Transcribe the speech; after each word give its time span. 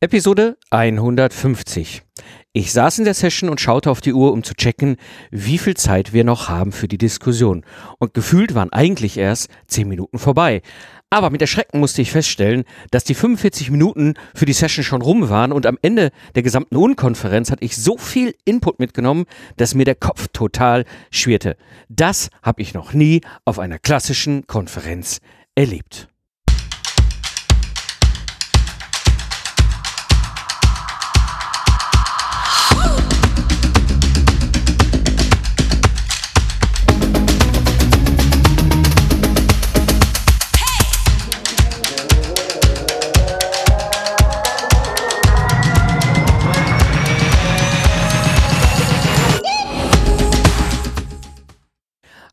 Episode 0.00 0.56
150. 0.70 2.04
Ich 2.52 2.72
saß 2.72 3.00
in 3.00 3.04
der 3.04 3.14
Session 3.14 3.50
und 3.50 3.60
schaute 3.60 3.90
auf 3.90 4.00
die 4.00 4.12
Uhr, 4.12 4.32
um 4.32 4.44
zu 4.44 4.54
checken, 4.54 4.96
wie 5.32 5.58
viel 5.58 5.76
Zeit 5.76 6.12
wir 6.12 6.22
noch 6.22 6.48
haben 6.48 6.70
für 6.70 6.86
die 6.86 6.98
Diskussion. 6.98 7.64
Und 7.98 8.14
gefühlt 8.14 8.54
waren 8.54 8.72
eigentlich 8.72 9.18
erst 9.18 9.50
10 9.66 9.88
Minuten 9.88 10.20
vorbei. 10.20 10.62
Aber 11.10 11.30
mit 11.30 11.40
Erschrecken 11.40 11.80
musste 11.80 12.00
ich 12.00 12.12
feststellen, 12.12 12.62
dass 12.92 13.02
die 13.02 13.14
45 13.14 13.72
Minuten 13.72 14.14
für 14.36 14.46
die 14.46 14.52
Session 14.52 14.84
schon 14.84 15.02
rum 15.02 15.30
waren 15.30 15.50
und 15.50 15.66
am 15.66 15.78
Ende 15.82 16.12
der 16.36 16.44
gesamten 16.44 16.76
Unkonferenz 16.76 17.50
hatte 17.50 17.64
ich 17.64 17.76
so 17.76 17.98
viel 17.98 18.36
Input 18.44 18.78
mitgenommen, 18.78 19.24
dass 19.56 19.74
mir 19.74 19.84
der 19.84 19.96
Kopf 19.96 20.28
total 20.32 20.84
schwirrte. 21.10 21.56
Das 21.88 22.30
habe 22.44 22.62
ich 22.62 22.72
noch 22.72 22.92
nie 22.92 23.22
auf 23.44 23.58
einer 23.58 23.80
klassischen 23.80 24.46
Konferenz 24.46 25.18
erlebt. 25.56 26.08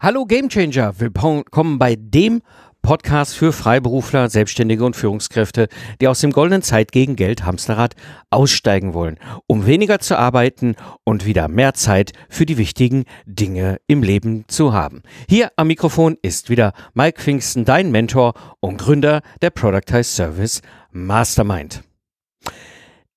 Hallo 0.05 0.27
Gamechanger, 0.27 0.99
willkommen 0.99 1.79
bei 1.79 1.95
dem 1.97 2.43
Podcast 2.83 3.35
für 3.35 3.51
Freiberufler, 3.51 4.29
Selbstständige 4.29 4.85
und 4.85 4.95
Führungskräfte, 4.95 5.67
die 5.99 6.07
aus 6.07 6.19
dem 6.19 6.31
goldenen 6.31 6.61
Zeit 6.61 6.91
gegen 6.91 7.15
Geld 7.15 7.43
Hamsterrad 7.43 7.95
aussteigen 8.29 8.93
wollen, 8.93 9.17
um 9.47 9.65
weniger 9.65 9.97
zu 9.97 10.15
arbeiten 10.15 10.75
und 11.05 11.25
wieder 11.25 11.47
mehr 11.47 11.73
Zeit 11.73 12.11
für 12.29 12.45
die 12.45 12.59
wichtigen 12.59 13.05
Dinge 13.25 13.79
im 13.87 14.03
Leben 14.03 14.45
zu 14.47 14.73
haben. 14.73 15.01
Hier 15.27 15.49
am 15.55 15.69
Mikrofon 15.69 16.17
ist 16.21 16.51
wieder 16.51 16.73
Mike 16.93 17.19
Pfingsten, 17.19 17.65
dein 17.65 17.89
Mentor 17.89 18.35
und 18.59 18.77
Gründer 18.77 19.23
der 19.41 19.49
Productize 19.49 20.03
Service 20.03 20.61
Mastermind. 20.91 21.81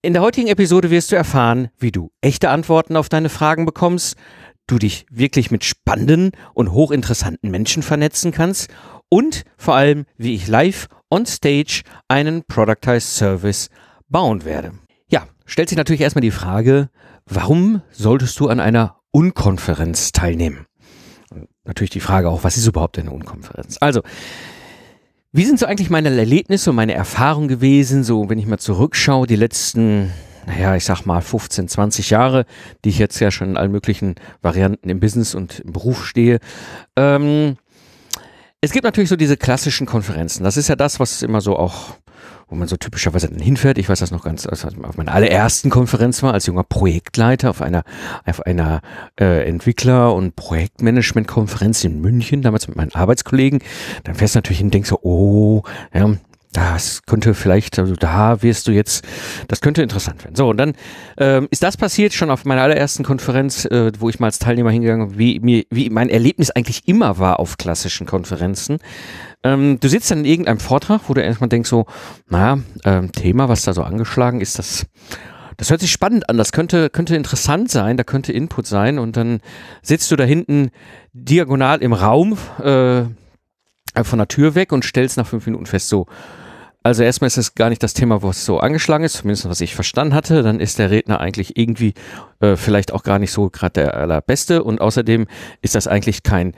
In 0.00 0.12
der 0.14 0.22
heutigen 0.22 0.48
Episode 0.48 0.90
wirst 0.90 1.12
du 1.12 1.16
erfahren, 1.16 1.68
wie 1.76 1.90
du 1.90 2.12
echte 2.20 2.48
Antworten 2.48 2.96
auf 2.96 3.10
deine 3.10 3.28
Fragen 3.28 3.66
bekommst, 3.66 4.16
du 4.68 4.78
dich 4.78 5.06
wirklich 5.10 5.50
mit 5.50 5.64
spannenden 5.64 6.32
und 6.54 6.72
hochinteressanten 6.72 7.50
Menschen 7.50 7.82
vernetzen 7.82 8.30
kannst 8.30 8.70
und 9.08 9.44
vor 9.56 9.74
allem, 9.74 10.04
wie 10.16 10.34
ich 10.34 10.46
live 10.46 10.88
on 11.10 11.26
stage 11.26 11.82
einen 12.06 12.44
Productized 12.44 13.16
Service 13.16 13.70
bauen 14.08 14.44
werde. 14.44 14.72
Ja, 15.08 15.26
stellt 15.46 15.68
sich 15.68 15.78
natürlich 15.78 16.02
erstmal 16.02 16.22
die 16.22 16.30
Frage, 16.30 16.90
warum 17.26 17.82
solltest 17.90 18.38
du 18.40 18.48
an 18.48 18.60
einer 18.60 18.96
Unkonferenz 19.10 20.12
teilnehmen? 20.12 20.66
Und 21.30 21.48
natürlich 21.64 21.90
die 21.90 22.00
Frage 22.00 22.28
auch, 22.28 22.44
was 22.44 22.56
ist 22.56 22.66
überhaupt 22.66 22.98
eine 22.98 23.10
Unkonferenz? 23.10 23.78
Also, 23.80 24.02
wie 25.32 25.44
sind 25.44 25.58
so 25.58 25.66
eigentlich 25.66 25.90
meine 25.90 26.14
Erlebnisse 26.14 26.70
und 26.70 26.76
meine 26.76 26.94
Erfahrungen 26.94 27.48
gewesen, 27.48 28.02
so 28.02 28.28
wenn 28.30 28.38
ich 28.38 28.46
mal 28.46 28.58
zurückschaue, 28.58 29.26
die 29.26 29.36
letzten 29.36 30.12
naja, 30.46 30.76
ich 30.76 30.84
sag 30.84 31.04
mal 31.04 31.20
15, 31.20 31.68
20 31.68 32.10
Jahre, 32.10 32.46
die 32.84 32.90
ich 32.90 32.98
jetzt 32.98 33.18
ja 33.20 33.30
schon 33.30 33.50
in 33.50 33.56
allen 33.56 33.72
möglichen 33.72 34.16
Varianten 34.42 34.88
im 34.88 35.00
Business 35.00 35.34
und 35.34 35.60
im 35.60 35.72
Beruf 35.72 36.06
stehe. 36.06 36.38
Ähm, 36.96 37.56
es 38.60 38.72
gibt 38.72 38.84
natürlich 38.84 39.10
so 39.10 39.16
diese 39.16 39.36
klassischen 39.36 39.86
Konferenzen. 39.86 40.42
Das 40.42 40.56
ist 40.56 40.68
ja 40.68 40.76
das, 40.76 40.98
was 40.98 41.22
immer 41.22 41.40
so 41.40 41.56
auch 41.56 41.94
wo 42.48 42.56
man 42.56 42.66
so 42.66 42.76
typischerweise 42.76 43.28
dann 43.28 43.40
hinfährt. 43.40 43.78
Ich 43.78 43.88
weiß 43.88 43.98
das 43.98 44.10
noch 44.10 44.24
ganz, 44.24 44.46
als 44.46 44.64
auf 44.64 44.96
meiner 44.96 45.12
allerersten 45.12 45.70
Konferenz 45.70 46.22
war, 46.22 46.32
als 46.32 46.46
junger 46.46 46.64
Projektleiter 46.64 47.50
auf 47.50 47.60
einer, 47.60 47.84
auf 48.24 48.46
einer 48.46 48.80
äh, 49.20 49.46
Entwickler- 49.46 50.14
und 50.14 50.34
Projektmanagement-Konferenz 50.34 51.84
in 51.84 52.00
München, 52.00 52.42
damals 52.42 52.66
mit 52.66 52.76
meinen 52.76 52.94
Arbeitskollegen. 52.94 53.60
Dann 54.04 54.14
fährst 54.14 54.34
du 54.34 54.38
natürlich 54.38 54.58
hin 54.58 54.68
und 54.68 54.74
denkst 54.74 54.88
so, 54.88 54.98
oh, 55.02 55.62
ja, 55.92 56.10
das 56.52 57.02
könnte 57.04 57.34
vielleicht, 57.34 57.78
also 57.78 57.94
da 57.94 58.42
wirst 58.42 58.68
du 58.68 58.72
jetzt, 58.72 59.06
das 59.48 59.60
könnte 59.60 59.82
interessant 59.82 60.24
werden. 60.24 60.34
So, 60.34 60.48
und 60.48 60.56
dann 60.56 60.72
ähm, 61.18 61.46
ist 61.50 61.62
das 61.62 61.76
passiert 61.76 62.14
schon 62.14 62.30
auf 62.30 62.44
meiner 62.44 62.62
allerersten 62.62 63.04
Konferenz, 63.04 63.66
äh, 63.66 63.92
wo 63.98 64.08
ich 64.08 64.18
mal 64.18 64.26
als 64.26 64.38
Teilnehmer 64.38 64.70
hingegangen 64.70 65.10
bin, 65.10 65.18
wie, 65.18 65.66
wie 65.70 65.90
mein 65.90 66.08
Erlebnis 66.08 66.50
eigentlich 66.50 66.88
immer 66.88 67.18
war 67.18 67.38
auf 67.38 67.58
klassischen 67.58 68.06
Konferenzen. 68.06 68.78
Ähm, 69.44 69.78
du 69.78 69.88
sitzt 69.88 70.10
dann 70.10 70.20
in 70.20 70.24
irgendeinem 70.24 70.58
Vortrag, 70.58 71.02
wo 71.08 71.14
du 71.14 71.22
erstmal 71.22 71.48
denkst 71.48 71.68
so, 71.68 71.86
naja, 72.28 72.62
ähm, 72.84 73.12
Thema, 73.12 73.48
was 73.48 73.62
da 73.62 73.74
so 73.74 73.82
angeschlagen 73.82 74.40
ist, 74.40 74.58
das 74.58 74.86
das 75.58 75.70
hört 75.70 75.80
sich 75.80 75.90
spannend 75.90 76.30
an, 76.30 76.38
das 76.38 76.52
könnte, 76.52 76.88
könnte 76.88 77.16
interessant 77.16 77.68
sein, 77.68 77.96
da 77.96 78.04
könnte 78.04 78.32
Input 78.32 78.68
sein 78.68 79.00
und 79.00 79.16
dann 79.16 79.40
sitzt 79.82 80.08
du 80.12 80.14
da 80.14 80.22
hinten 80.22 80.70
diagonal 81.12 81.82
im 81.82 81.92
Raum, 81.92 82.38
äh, 82.62 83.02
von 84.04 84.18
der 84.18 84.28
Tür 84.28 84.54
weg 84.54 84.70
und 84.70 84.84
stellst 84.84 85.16
nach 85.16 85.26
fünf 85.26 85.46
Minuten 85.46 85.66
fest, 85.66 85.88
so, 85.88 86.06
also 86.88 87.02
erstmal 87.02 87.26
ist 87.26 87.36
es 87.36 87.54
gar 87.54 87.68
nicht 87.68 87.82
das 87.82 87.92
Thema, 87.92 88.22
was 88.22 88.46
so 88.46 88.60
angeschlagen 88.60 89.04
ist, 89.04 89.18
zumindest 89.18 89.46
was 89.46 89.60
ich 89.60 89.74
verstanden 89.74 90.14
hatte. 90.14 90.42
Dann 90.42 90.58
ist 90.58 90.78
der 90.78 90.90
Redner 90.90 91.20
eigentlich 91.20 91.58
irgendwie 91.58 91.92
äh, 92.40 92.56
vielleicht 92.56 92.94
auch 92.94 93.02
gar 93.02 93.18
nicht 93.18 93.30
so 93.30 93.50
gerade 93.50 93.74
der 93.74 93.94
allerbeste 93.94 94.64
und 94.64 94.80
außerdem 94.80 95.26
ist 95.60 95.74
das 95.74 95.86
eigentlich 95.86 96.22
kein 96.22 96.54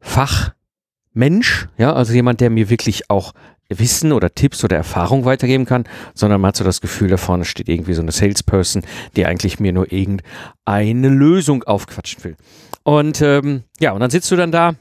Fachmensch, 0.00 1.68
ja, 1.78 1.92
also 1.92 2.12
jemand, 2.12 2.40
der 2.40 2.50
mir 2.50 2.68
wirklich 2.68 3.10
auch 3.10 3.32
Wissen 3.68 4.10
oder 4.10 4.34
Tipps 4.34 4.64
oder 4.64 4.76
Erfahrung 4.76 5.24
weitergeben 5.24 5.66
kann, 5.66 5.84
sondern 6.14 6.40
man 6.40 6.48
hat 6.48 6.56
so 6.56 6.64
das 6.64 6.80
Gefühl, 6.80 7.08
da 7.08 7.16
vorne 7.16 7.44
steht 7.44 7.68
irgendwie 7.68 7.94
so 7.94 8.02
eine 8.02 8.10
Salesperson, 8.10 8.82
die 9.14 9.24
eigentlich 9.24 9.60
mir 9.60 9.72
nur 9.72 9.92
irgendeine 9.92 11.08
Lösung 11.08 11.62
aufquatschen 11.62 12.24
will. 12.24 12.36
Und 12.82 13.22
ähm, 13.22 13.62
ja, 13.78 13.92
und 13.92 14.00
dann 14.00 14.10
sitzt 14.10 14.32
du 14.32 14.36
dann 14.36 14.50
da 14.50 14.74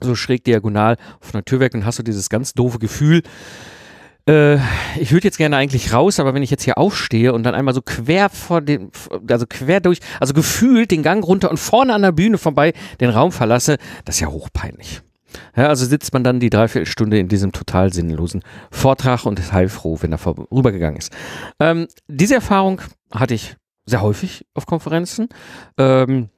so 0.00 0.16
schräg 0.16 0.42
diagonal 0.42 0.96
auf 1.20 1.32
einer 1.32 1.44
Tür 1.44 1.60
weg 1.60 1.74
und 1.74 1.86
hast 1.86 2.00
du 2.00 2.02
dieses 2.02 2.28
ganz 2.28 2.52
doofe 2.52 2.80
Gefühl, 2.80 3.22
äh, 4.28 4.56
ich 4.98 5.12
würde 5.12 5.26
jetzt 5.26 5.38
gerne 5.38 5.56
eigentlich 5.56 5.92
raus, 5.92 6.20
aber 6.20 6.34
wenn 6.34 6.42
ich 6.42 6.50
jetzt 6.50 6.62
hier 6.64 6.78
aufstehe 6.78 7.32
und 7.32 7.42
dann 7.42 7.54
einmal 7.54 7.74
so 7.74 7.82
quer 7.82 8.28
vor 8.28 8.60
den, 8.60 8.90
also 9.28 9.46
quer 9.48 9.80
durch, 9.80 9.98
also 10.20 10.34
gefühlt 10.34 10.90
den 10.90 11.02
Gang 11.02 11.24
runter 11.24 11.50
und 11.50 11.58
vorne 11.58 11.94
an 11.94 12.02
der 12.02 12.12
Bühne 12.12 12.38
vorbei 12.38 12.72
den 13.00 13.10
Raum 13.10 13.32
verlasse, 13.32 13.78
das 14.04 14.16
ist 14.16 14.20
ja 14.20 14.28
hochpeinlich. 14.28 15.02
Ja, 15.56 15.68
also 15.68 15.86
sitzt 15.86 16.12
man 16.12 16.24
dann 16.24 16.40
die 16.40 16.50
Dreiviertelstunde 16.50 17.18
in 17.18 17.28
diesem 17.28 17.52
total 17.52 17.92
sinnlosen 17.92 18.42
Vortrag 18.70 19.24
und 19.24 19.38
ist 19.38 19.52
heilfroh, 19.52 19.98
wenn 20.00 20.12
er 20.12 20.18
vorübergegangen 20.18 20.98
ist. 20.98 21.12
Ähm, 21.58 21.88
diese 22.06 22.34
Erfahrung 22.34 22.82
hatte 23.10 23.34
ich 23.34 23.56
sehr 23.86 24.02
häufig 24.02 24.46
auf 24.54 24.66
Konferenzen. 24.66 25.28
Ähm, 25.78 26.28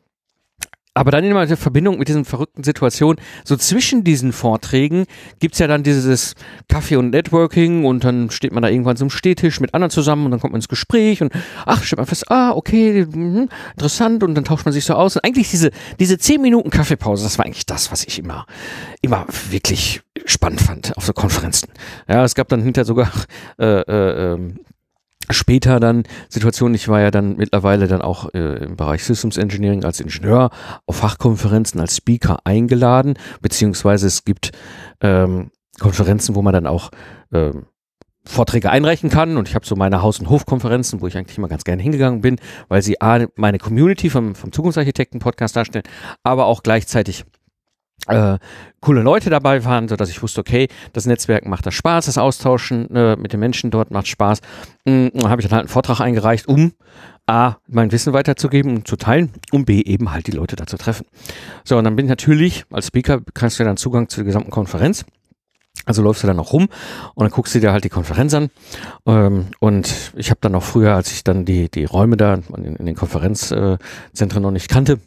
aber 0.94 1.10
dann 1.10 1.24
in 1.24 1.34
der 1.34 1.56
Verbindung 1.56 1.98
mit 1.98 2.08
diesen 2.08 2.24
verrückten 2.24 2.62
Situationen, 2.62 3.20
so 3.44 3.56
zwischen 3.56 4.04
diesen 4.04 4.32
Vorträgen 4.32 5.06
gibt's 5.40 5.58
ja 5.58 5.66
dann 5.66 5.82
dieses 5.82 6.34
Kaffee 6.68 6.96
und 6.96 7.10
Networking 7.10 7.84
und 7.84 8.04
dann 8.04 8.30
steht 8.30 8.52
man 8.52 8.62
da 8.62 8.68
irgendwann 8.68 8.96
zum 8.96 9.10
Stehtisch 9.10 9.60
mit 9.60 9.74
anderen 9.74 9.90
zusammen 9.90 10.24
und 10.24 10.30
dann 10.30 10.40
kommt 10.40 10.52
man 10.52 10.60
ins 10.60 10.68
Gespräch 10.68 11.20
und 11.20 11.32
ach, 11.66 11.82
stellt 11.82 11.98
man 11.98 12.06
fest, 12.06 12.30
ah, 12.30 12.52
okay, 12.52 13.06
mh, 13.06 13.48
interessant 13.72 14.22
und 14.22 14.34
dann 14.36 14.44
tauscht 14.44 14.64
man 14.64 14.72
sich 14.72 14.84
so 14.84 14.94
aus. 14.94 15.16
Und 15.16 15.24
eigentlich 15.24 15.50
diese, 15.50 15.70
diese 15.98 16.16
zehn 16.18 16.40
Minuten 16.40 16.70
Kaffeepause, 16.70 17.24
das 17.24 17.38
war 17.38 17.44
eigentlich 17.44 17.66
das, 17.66 17.90
was 17.90 18.04
ich 18.04 18.18
immer, 18.20 18.46
immer 19.02 19.26
wirklich 19.50 20.02
spannend 20.24 20.60
fand 20.60 20.96
auf 20.96 21.04
so 21.04 21.12
Konferenzen. 21.12 21.68
Ja, 22.08 22.24
es 22.24 22.34
gab 22.34 22.48
dann 22.48 22.62
hinterher 22.62 22.84
sogar 22.84 23.10
äh, 23.58 23.80
äh, 23.80 24.34
ähm, 24.34 24.60
später 25.30 25.80
dann 25.80 26.04
Situationen, 26.28 26.74
ich 26.74 26.88
war 26.88 27.00
ja 27.00 27.10
dann 27.10 27.36
mittlerweile 27.36 27.86
dann 27.86 28.02
auch 28.02 28.32
äh, 28.34 28.64
im 28.64 28.76
Bereich 28.76 29.04
Systems 29.04 29.36
Engineering 29.36 29.84
als 29.84 30.00
Ingenieur 30.00 30.50
auf 30.86 30.96
Fachkonferenzen 30.96 31.80
als 31.80 31.96
Speaker 31.96 32.38
eingeladen, 32.44 33.14
beziehungsweise 33.40 34.06
es 34.06 34.24
gibt 34.24 34.52
ähm, 35.00 35.50
Konferenzen, 35.80 36.34
wo 36.34 36.42
man 36.42 36.52
dann 36.52 36.66
auch 36.66 36.90
ähm, 37.32 37.66
Vorträge 38.26 38.70
einreichen 38.70 39.10
kann. 39.10 39.36
Und 39.36 39.48
ich 39.48 39.54
habe 39.54 39.66
so 39.66 39.76
meine 39.76 40.02
Haus- 40.02 40.18
und 40.18 40.30
Hofkonferenzen, 40.30 41.00
wo 41.00 41.06
ich 41.06 41.16
eigentlich 41.16 41.38
immer 41.38 41.48
ganz 41.48 41.64
gerne 41.64 41.82
hingegangen 41.82 42.20
bin, 42.20 42.36
weil 42.68 42.82
sie 42.82 43.00
A, 43.00 43.26
meine 43.36 43.58
Community 43.58 44.10
vom, 44.10 44.34
vom 44.34 44.52
Zukunftsarchitekten-Podcast 44.52 45.56
darstellen, 45.56 45.84
aber 46.22 46.46
auch 46.46 46.62
gleichzeitig 46.62 47.24
äh, 48.06 48.38
coole 48.80 49.02
Leute 49.02 49.30
dabei 49.30 49.64
waren, 49.64 49.88
so 49.88 49.96
dass 49.96 50.10
ich 50.10 50.22
wusste, 50.22 50.40
okay, 50.40 50.68
das 50.92 51.06
Netzwerken 51.06 51.48
macht 51.48 51.66
das 51.66 51.74
Spaß, 51.74 52.06
das 52.06 52.18
Austauschen 52.18 52.94
äh, 52.94 53.16
mit 53.16 53.32
den 53.32 53.40
Menschen 53.40 53.70
dort 53.70 53.90
macht 53.90 54.08
Spaß. 54.08 54.40
Dann 54.84 55.10
habe 55.24 55.40
ich 55.40 55.48
dann 55.48 55.56
halt 55.56 55.62
einen 55.62 55.68
Vortrag 55.68 56.00
eingereicht, 56.00 56.46
um 56.48 56.72
A, 57.26 57.56
mein 57.66 57.90
Wissen 57.90 58.12
weiterzugeben 58.12 58.76
und 58.76 58.88
zu 58.88 58.96
teilen 58.96 59.30
und 59.50 59.64
B, 59.64 59.80
eben 59.80 60.12
halt 60.12 60.26
die 60.26 60.32
Leute 60.32 60.56
da 60.56 60.66
zu 60.66 60.76
treffen. 60.76 61.06
So, 61.64 61.78
und 61.78 61.84
dann 61.84 61.96
bin 61.96 62.04
ich 62.04 62.10
natürlich, 62.10 62.64
als 62.70 62.88
Speaker 62.88 63.22
kriegst 63.32 63.58
du 63.58 63.64
dann 63.64 63.78
Zugang 63.78 64.08
zur 64.08 64.24
gesamten 64.24 64.50
Konferenz. 64.50 65.06
Also 65.86 66.02
läufst 66.02 66.22
du 66.22 66.26
dann 66.26 66.36
noch 66.36 66.52
rum 66.52 66.68
und 67.14 67.24
dann 67.24 67.30
guckst 67.30 67.54
du 67.54 67.60
dir 67.60 67.72
halt 67.72 67.84
die 67.84 67.88
Konferenz 67.88 68.32
an. 68.34 68.50
Ähm, 69.06 69.46
und 69.58 70.12
ich 70.16 70.30
habe 70.30 70.38
dann 70.40 70.54
auch 70.54 70.62
früher, 70.62 70.94
als 70.94 71.12
ich 71.12 71.24
dann 71.24 71.44
die, 71.44 71.70
die 71.70 71.84
Räume 71.84 72.16
da 72.16 72.34
in 72.56 72.86
den 72.86 72.94
Konferenzzentren 72.94 74.42
noch 74.42 74.50
nicht 74.50 74.68
kannte, 74.68 74.98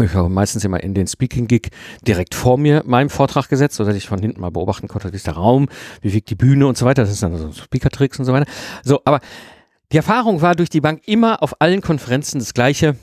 Ich 0.00 0.14
habe 0.14 0.28
meistens 0.28 0.64
immer 0.64 0.82
in 0.82 0.94
den 0.94 1.06
Speaking-Gig 1.06 1.70
direkt 2.06 2.34
vor 2.34 2.58
mir 2.58 2.82
meinem 2.86 3.10
Vortrag 3.10 3.48
gesetzt, 3.48 3.76
sodass 3.76 3.96
ich 3.96 4.06
von 4.06 4.20
hinten 4.20 4.40
mal 4.40 4.50
beobachten 4.50 4.88
konnte, 4.88 5.12
wie 5.12 5.16
ist 5.16 5.26
der 5.26 5.34
Raum, 5.34 5.68
wie 6.00 6.12
wiegt 6.12 6.30
die 6.30 6.36
Bühne 6.36 6.66
und 6.66 6.78
so 6.78 6.86
weiter. 6.86 7.02
Das 7.02 7.10
ist 7.10 7.22
dann 7.22 7.36
so 7.36 7.52
Speaker-Tricks 7.52 8.18
und 8.18 8.24
so 8.24 8.32
weiter. 8.32 8.50
So, 8.84 9.00
aber 9.04 9.20
die 9.92 9.96
Erfahrung 9.96 10.40
war 10.40 10.54
durch 10.54 10.70
die 10.70 10.80
Bank 10.80 11.02
immer 11.06 11.42
auf 11.42 11.60
allen 11.60 11.80
Konferenzen 11.80 12.38
das 12.38 12.54
gleiche. 12.54 12.96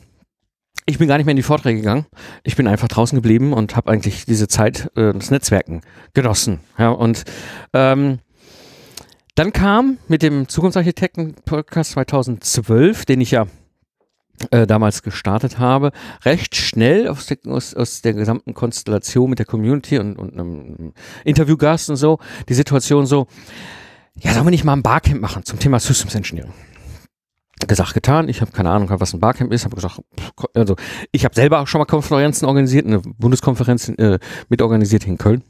Ich 0.86 0.98
bin 0.98 1.10
gar 1.10 1.18
nicht 1.18 1.26
mehr 1.26 1.34
in 1.34 1.38
die 1.38 1.44
Vorträge 1.44 1.82
gegangen. 1.82 2.06
Ich 2.44 2.56
bin 2.56 2.66
einfach 2.66 2.88
draußen 2.88 3.18
geblieben 3.18 3.52
und 3.52 3.76
habe 3.76 3.92
eigentlich 3.92 4.26
diese 4.26 4.48
Zeit 4.48 4.90
äh, 4.96 5.12
des 5.12 5.30
Netzwerken 5.30 5.82
genossen. 6.14 6.62
Ja, 6.78 6.92
und 6.92 7.26
ähm, 7.74 8.20
dann 9.36 9.52
kam 9.52 9.98
mit 10.08 10.24
dem 10.24 10.48
Zukunftsarchitekten-Podcast 10.48 11.92
2012, 11.92 13.06
den 13.06 13.20
ich 13.20 13.32
ja 13.32 13.48
äh, 14.52 14.68
damals 14.68 15.04
gestartet 15.04 15.60
habe, 15.60 15.92
recht 16.24 16.56
schnell 16.56 17.08
aus 17.08 17.26
der, 17.26 17.38
aus, 17.48 17.74
aus 17.74 18.02
der 18.02 18.14
gesamten 18.14 18.54
Konstellation 18.54 19.30
mit 19.30 19.40
der 19.40 19.46
Community 19.46 19.98
und, 20.00 20.18
und 20.18 20.34
einem 20.34 20.94
Interviewgast 21.24 21.90
und 21.90 21.96
so, 21.96 22.20
die 22.50 22.54
Situation 22.54 23.06
so, 23.06 23.28
ja, 24.20 24.34
sollen 24.34 24.46
wir 24.46 24.52
nicht 24.52 24.64
mal 24.64 24.74
ein 24.74 24.84
Barcamp 24.84 25.22
machen 25.22 25.44
zum 25.44 25.60
Thema 25.60 25.80
Systems 25.80 26.16
Engineering? 26.16 26.54
gesagt, 27.66 27.94
getan. 27.94 28.30
Ich 28.30 28.42
habe 28.42 28.52
keine 28.52 28.70
Ahnung, 28.70 28.90
was 28.90 29.14
ein 29.14 29.20
Barcamp 29.20 29.52
ist. 29.52 29.66
Habe 29.66 29.76
gesagt, 29.76 30.00
also 30.54 30.76
ich 31.12 31.26
habe 31.26 31.34
selber 31.34 31.60
auch 31.60 31.68
schon 31.68 31.80
mal 31.80 31.86
Konferenzen 31.86 32.46
organisiert, 32.46 32.86
eine 32.86 33.00
Bundeskonferenz 33.00 33.90
äh, 33.90 34.20
mitorganisiert 34.50 35.08
in 35.08 35.18
Köln. 35.18 35.44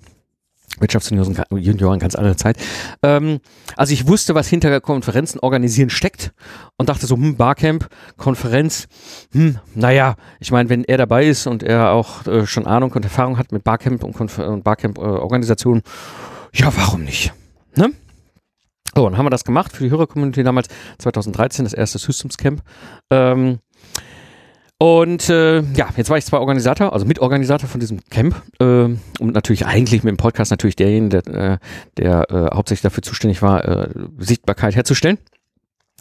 Wirtschaftsjunioren, 0.80 2.00
ganz 2.00 2.16
andere 2.16 2.36
Zeit. 2.36 2.58
Ähm, 3.04 3.40
also 3.76 3.94
ich 3.94 4.08
wusste, 4.08 4.36
was 4.36 4.48
hinter 4.48 4.80
Konferenzen 4.82 5.40
organisieren 5.40 5.90
steckt 5.90 6.32
und 6.78 6.90
dachte 6.90 7.06
so, 7.06 7.16
hm, 7.16 7.36
Barcamp, 7.36 7.88
Konferenz, 8.18 8.88
hm, 9.32 9.60
naja, 9.76 10.16
ich 10.40 10.52
meine, 10.52 10.70
wenn 10.70 10.84
er 10.84 10.98
dabei 10.98 11.26
ist 11.26 11.48
und 11.48 11.64
er 11.64 11.92
auch 11.92 12.26
äh, 12.28 12.46
schon 12.46 12.66
Ahnung 12.66 12.92
und 12.92 13.04
Erfahrung 13.04 13.38
hat 13.38 13.52
mit 13.52 13.64
Barcamp 13.64 14.04
und, 14.04 14.40
und 14.40 14.64
Barcamp-Organisationen, 14.64 15.82
äh, 15.82 16.58
ja, 16.58 16.72
warum 16.76 17.04
nicht? 17.04 17.34
Ne? 17.76 17.92
So, 18.96 19.04
dann 19.08 19.18
haben 19.18 19.28
wir 19.28 19.30
das 19.30 19.44
gemacht 19.44 19.74
für 19.74 19.84
die 19.84 19.92
Hörercommunity 19.92 20.44
damals 20.44 20.70
2013, 20.98 21.66
das 21.66 21.74
erste 21.74 22.00
Systems 22.00 22.38
Camp. 22.38 22.64
Ähm, 23.12 23.60
und 24.80 25.28
äh, 25.30 25.62
ja, 25.62 25.90
jetzt 25.96 26.10
war 26.10 26.18
ich 26.18 26.26
zwar 26.26 26.40
Organisator, 26.40 26.94
also 26.94 27.06
Mitorganisator 27.06 27.68
von 27.68 27.80
diesem 27.80 28.00
Camp 28.12 28.36
äh, 28.60 28.66
und 28.66 29.00
natürlich 29.20 29.66
eigentlich 29.66 30.04
mit 30.04 30.12
dem 30.12 30.18
Podcast 30.18 30.52
natürlich 30.52 30.76
derjenige, 30.76 31.22
der, 31.24 31.34
äh, 31.34 31.58
der 31.98 32.30
äh, 32.30 32.56
hauptsächlich 32.56 32.84
dafür 32.84 33.02
zuständig 33.02 33.42
war, 33.42 33.66
äh, 33.66 33.90
Sichtbarkeit 34.20 34.76
herzustellen. 34.76 35.18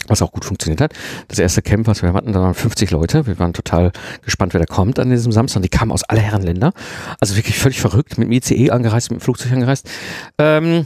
Was 0.08 0.20
auch 0.20 0.31
gut 0.31 0.44
funktioniert 0.44 0.82
hat. 0.82 0.93
Das 1.28 1.38
erste 1.38 1.62
Camp, 1.62 1.87
was 1.87 2.02
wir 2.02 2.12
hatten, 2.12 2.32
da 2.34 2.40
waren 2.43 2.52
50 2.52 2.90
Leute. 2.90 3.26
Wir 3.26 3.38
waren 3.38 3.55
total 3.55 3.93
gespannt, 4.23 4.52
wer 4.52 4.61
da 4.61 4.67
kommt 4.67 4.99
an 4.99 5.08
diesem 5.08 5.32
Samstag. 5.32 5.62
Die 5.62 5.70
kamen 5.70 5.90
aus 5.90 6.05
aller 6.05 6.20
Herren 6.20 6.43
Länder. 6.43 6.73
Also 7.19 7.34
wirklich 7.34 7.58
völlig 7.58 7.81
verrückt, 7.81 8.19
mit 8.19 8.28
dem 8.28 8.32
ICE 8.32 8.70
angereist, 8.70 9.11
mit 9.11 9.20
dem 9.20 9.25
Flugzeug 9.25 9.52
angereist. 9.52 9.88
Ähm, 10.38 10.84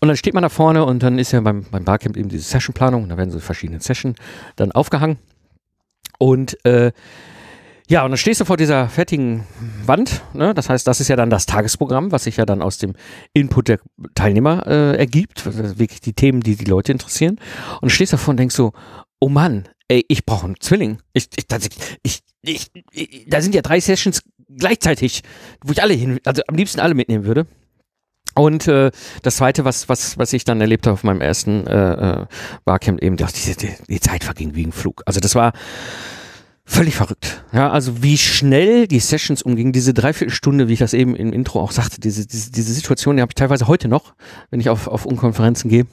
und 0.00 0.08
dann 0.08 0.16
steht 0.16 0.34
man 0.34 0.42
da 0.42 0.48
vorne 0.48 0.84
und 0.84 1.02
dann 1.02 1.18
ist 1.20 1.30
ja 1.30 1.40
beim, 1.40 1.64
beim 1.70 1.84
Barcamp 1.84 2.16
eben 2.16 2.28
diese 2.28 2.42
Sessionplanung. 2.42 3.08
Da 3.08 3.16
werden 3.16 3.30
so 3.30 3.38
verschiedene 3.38 3.80
Sessions 3.80 4.18
dann 4.56 4.72
aufgehangen. 4.72 5.18
Und 6.20 6.62
äh, 6.66 6.92
ja, 7.88 8.04
und 8.04 8.12
dann 8.12 8.18
stehst 8.18 8.40
du 8.40 8.44
vor 8.44 8.56
dieser 8.56 8.88
fertigen 8.88 9.46
Wand. 9.84 10.22
Ne? 10.32 10.54
Das 10.54 10.68
heißt, 10.68 10.86
das 10.86 11.00
ist 11.00 11.08
ja 11.08 11.16
dann 11.16 11.30
das 11.30 11.46
Tagesprogramm, 11.46 12.12
was 12.12 12.24
sich 12.24 12.36
ja 12.36 12.46
dann 12.46 12.62
aus 12.62 12.78
dem 12.78 12.92
Input 13.32 13.66
der 13.66 13.80
Teilnehmer 14.14 14.64
äh, 14.66 14.96
ergibt. 14.96 15.44
Wirklich 15.78 16.00
die 16.00 16.12
Themen, 16.12 16.40
die 16.40 16.54
die 16.54 16.66
Leute 16.66 16.92
interessieren. 16.92 17.40
Und 17.80 17.90
stehst 17.90 18.12
davor 18.12 18.32
und 18.32 18.36
denkst 18.36 18.54
so, 18.54 18.72
oh 19.18 19.28
Mann, 19.28 19.68
ey, 19.88 20.04
ich 20.06 20.24
brauche 20.24 20.46
einen 20.46 20.60
Zwilling. 20.60 20.98
Ich, 21.14 21.30
ich, 21.36 21.46
ich, 22.02 22.20
ich, 22.42 22.70
ich, 22.92 23.26
da 23.26 23.40
sind 23.40 23.54
ja 23.54 23.62
drei 23.62 23.80
Sessions 23.80 24.22
gleichzeitig, 24.56 25.22
wo 25.64 25.72
ich 25.72 25.82
alle 25.82 25.94
hin, 25.94 26.20
also 26.24 26.42
am 26.46 26.54
liebsten 26.54 26.80
alle 26.80 26.94
mitnehmen 26.94 27.24
würde. 27.24 27.46
Und 28.34 28.68
äh, 28.68 28.90
das 29.22 29.36
Zweite, 29.36 29.64
was, 29.64 29.88
was, 29.88 30.18
was 30.18 30.32
ich 30.32 30.44
dann 30.44 30.60
erlebt 30.60 30.86
habe 30.86 30.94
auf 30.94 31.04
meinem 31.04 31.20
ersten 31.20 31.66
äh, 31.66 32.22
äh, 32.22 32.26
Barcamp, 32.64 33.02
eben, 33.02 33.16
die, 33.16 33.24
die, 33.26 33.68
die 33.88 34.00
Zeit 34.00 34.24
verging 34.24 34.54
wie 34.54 34.64
ein 34.64 34.72
Flug. 34.72 35.02
Also 35.06 35.20
das 35.20 35.34
war 35.34 35.52
völlig 36.64 36.94
verrückt. 36.94 37.44
Ja, 37.52 37.70
also 37.70 38.02
wie 38.02 38.16
schnell 38.16 38.86
die 38.86 39.00
Sessions 39.00 39.42
umgingen, 39.42 39.72
diese 39.72 39.92
Dreiviertelstunde, 39.92 40.68
wie 40.68 40.74
ich 40.74 40.78
das 40.78 40.94
eben 40.94 41.16
im 41.16 41.32
Intro 41.32 41.60
auch 41.60 41.72
sagte, 41.72 42.00
diese, 42.00 42.26
diese, 42.26 42.52
diese 42.52 42.72
Situation, 42.72 43.16
die 43.16 43.22
habe 43.22 43.30
ich 43.30 43.34
teilweise 43.34 43.66
heute 43.66 43.88
noch, 43.88 44.14
wenn 44.50 44.60
ich 44.60 44.68
auf, 44.68 44.86
auf 44.86 45.04
Unkonferenzen 45.04 45.68
gehe. 45.68 45.86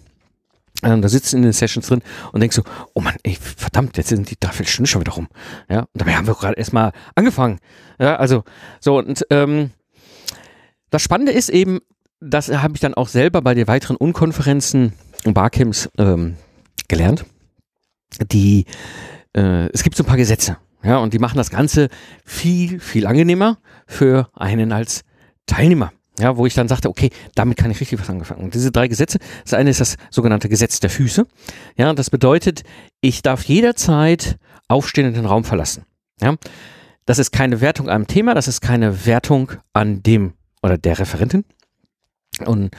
Ähm, 0.83 1.01
da 1.01 1.09
sitzt 1.09 1.33
in 1.33 1.41
den 1.41 1.53
Sessions 1.53 1.87
drin 1.87 2.03
und 2.31 2.41
denkst 2.41 2.55
so, 2.55 2.61
oh 2.93 3.01
Mann, 3.01 3.15
ey, 3.23 3.35
verdammt, 3.35 3.97
jetzt 3.97 4.09
sind 4.09 4.29
die 4.29 4.39
Dreiviertelstunde 4.39 4.87
schon 4.87 5.01
wieder 5.01 5.13
rum. 5.13 5.27
Ja, 5.67 5.79
und 5.79 5.89
dabei 5.95 6.15
haben 6.15 6.27
wir 6.27 6.35
gerade 6.35 6.55
erstmal 6.55 6.91
angefangen. 7.15 7.57
Ja, 7.99 8.17
also, 8.17 8.43
so, 8.79 8.99
und 8.99 9.25
ähm, 9.31 9.71
das 10.91 11.01
Spannende 11.01 11.31
ist 11.31 11.49
eben, 11.49 11.79
das 12.19 12.49
habe 12.49 12.73
ich 12.75 12.79
dann 12.79 12.93
auch 12.93 13.07
selber 13.07 13.41
bei 13.41 13.53
den 13.53 13.67
weiteren 13.67 13.95
Unkonferenzen 13.95 14.93
und 15.25 15.33
Barcamps 15.33 15.89
ähm, 15.97 16.35
gelernt. 16.87 17.25
Die, 18.31 18.65
äh, 19.35 19.69
es 19.71 19.83
gibt 19.83 19.95
so 19.95 20.03
ein 20.03 20.07
paar 20.07 20.17
Gesetze, 20.17 20.57
ja, 20.83 20.97
und 20.97 21.13
die 21.13 21.19
machen 21.19 21.37
das 21.37 21.49
Ganze 21.49 21.89
viel, 22.25 22.79
viel 22.79 23.05
angenehmer 23.05 23.57
für 23.85 24.29
einen 24.33 24.71
als 24.71 25.03
Teilnehmer. 25.45 25.91
Ja, 26.19 26.35
wo 26.35 26.47
ich 26.47 26.55
dann 26.55 26.67
sagte, 26.67 26.89
okay, 26.89 27.11
damit 27.35 27.57
kann 27.57 27.69
ich 27.69 27.79
richtig 27.79 27.99
was 27.99 28.09
angefangen. 28.09 28.43
Und 28.43 28.55
diese 28.55 28.71
drei 28.71 28.87
Gesetze, 28.87 29.19
das 29.43 29.53
eine 29.53 29.69
ist 29.69 29.81
das 29.81 29.97
sogenannte 30.09 30.49
Gesetz 30.49 30.79
der 30.79 30.89
Füße. 30.89 31.27
Ja, 31.77 31.93
das 31.93 32.09
bedeutet, 32.09 32.63
ich 33.01 33.21
darf 33.21 33.43
jederzeit 33.43 34.37
aufstehen 34.67 35.05
und 35.05 35.13
den 35.13 35.27
Raum 35.27 35.43
verlassen. 35.43 35.83
Ja, 36.19 36.35
das 37.05 37.19
ist 37.19 37.31
keine 37.31 37.61
Wertung 37.61 37.87
am 37.87 38.07
Thema, 38.07 38.33
das 38.33 38.47
ist 38.47 38.61
keine 38.61 39.05
Wertung 39.05 39.51
an 39.73 40.01
dem 40.01 40.33
oder 40.63 40.79
der 40.79 40.97
Referentin, 40.97 41.45
und, 42.45 42.71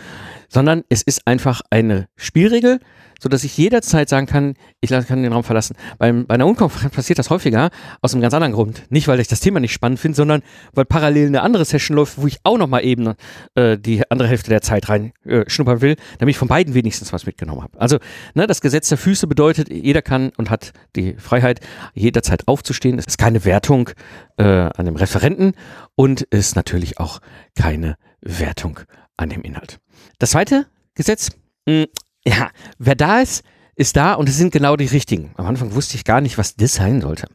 sondern 0.49 0.83
es 0.89 1.03
ist 1.03 1.27
einfach 1.27 1.63
eine 1.71 2.09
Spielregel, 2.17 2.81
so 3.21 3.29
dass 3.29 3.45
ich 3.45 3.57
jederzeit 3.57 4.09
sagen 4.09 4.27
kann, 4.27 4.55
ich 4.81 4.91
kann 4.91 5.23
den 5.23 5.33
Raum 5.33 5.43
verlassen. 5.43 5.77
Beim, 5.99 6.27
bei 6.27 6.35
einer 6.35 6.47
Unkonferenz 6.47 6.95
passiert 6.95 7.19
das 7.19 7.31
häufiger 7.31 7.71
aus 8.01 8.13
einem 8.13 8.23
ganz 8.23 8.33
anderen 8.35 8.53
Grund. 8.53 8.85
Nicht, 8.91 9.09
weil 9.09 9.19
ich 9.21 9.29
das 9.29 9.41
Thema 9.41 9.61
nicht 9.61 9.73
spannend 9.73 9.99
finde, 9.99 10.17
sondern 10.17 10.43
weil 10.73 10.85
parallel 10.85 11.27
eine 11.27 11.43
andere 11.43 11.65
Session 11.65 11.97
läuft, 11.97 12.19
wo 12.19 12.27
ich 12.27 12.39
auch 12.45 12.59
nochmal 12.59 12.85
eben 12.85 13.15
äh, 13.55 13.77
die 13.77 14.09
andere 14.11 14.29
Hälfte 14.29 14.51
der 14.51 14.63
Zeit 14.63 14.89
rein 14.89 15.13
äh, 15.25 15.45
schnuppern 15.49 15.81
will, 15.81 15.97
damit 16.19 16.35
ich 16.35 16.39
von 16.39 16.49
beiden 16.49 16.75
wenigstens 16.75 17.13
was 17.13 17.27
mitgenommen 17.27 17.63
habe. 17.63 17.81
Also 17.81 17.99
ne, 18.35 18.47
das 18.47 18.61
Gesetz 18.61 18.89
der 18.89 18.99
Füße 18.99 19.27
bedeutet, 19.27 19.69
jeder 19.71 20.03
kann 20.03 20.31
und 20.37 20.51
hat 20.51 20.73
die 20.95 21.15
Freiheit, 21.15 21.61
jederzeit 21.95 22.47
aufzustehen. 22.47 22.99
Es 22.99 23.07
ist 23.07 23.19
keine 23.19 23.45
Wertung 23.45 23.91
äh, 24.37 24.45
an 24.45 24.85
dem 24.85 24.97
Referenten 24.97 25.55
und 25.97 26.23
ist 26.23 26.55
natürlich 26.55 27.01
auch 27.01 27.21
keine 27.57 27.97
Wertung 28.21 28.81
an 29.19 29.29
dem 29.29 29.43
Inhalt. 29.43 29.79
Das 30.19 30.31
zweite 30.31 30.67
Gesetz, 30.95 31.31
mh, 31.67 31.83
hm, 31.83 31.87
ja, 32.27 32.51
wer 32.79 32.95
da 32.95 33.21
ist, 33.21 33.45
ist 33.77 33.97
da 33.97 34.15
und 34.15 34.29
es 34.29 34.37
sind 34.37 34.53
genau 34.53 34.77
die 34.77 34.87
richtigen. 34.87 35.33
Am 35.37 35.47
Anfang 35.47 35.75
wusste 35.75 35.97
ich 35.97 36.05
gar 36.05 36.21
nicht, 36.21 36.39
was 36.39 36.57
das 36.57 36.75
sein 36.75 37.01
sollte. 37.01 37.29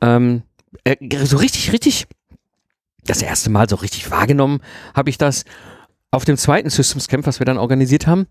Ähm, 0.00 0.42
äh, 0.84 0.96
so 1.24 1.36
richtig, 1.36 1.72
richtig, 1.72 2.06
das 3.04 3.22
erste 3.22 3.50
Mal 3.50 3.68
so 3.68 3.76
richtig 3.76 4.10
wahrgenommen 4.10 4.60
habe 4.94 5.10
ich 5.10 5.18
das 5.18 5.44
auf 6.10 6.24
dem 6.24 6.36
zweiten 6.36 6.70
Systems 6.70 7.08
Camp, 7.08 7.26
was 7.26 7.40
wir 7.40 7.46
dann 7.46 7.58
organisiert 7.58 8.06
haben. 8.06 8.26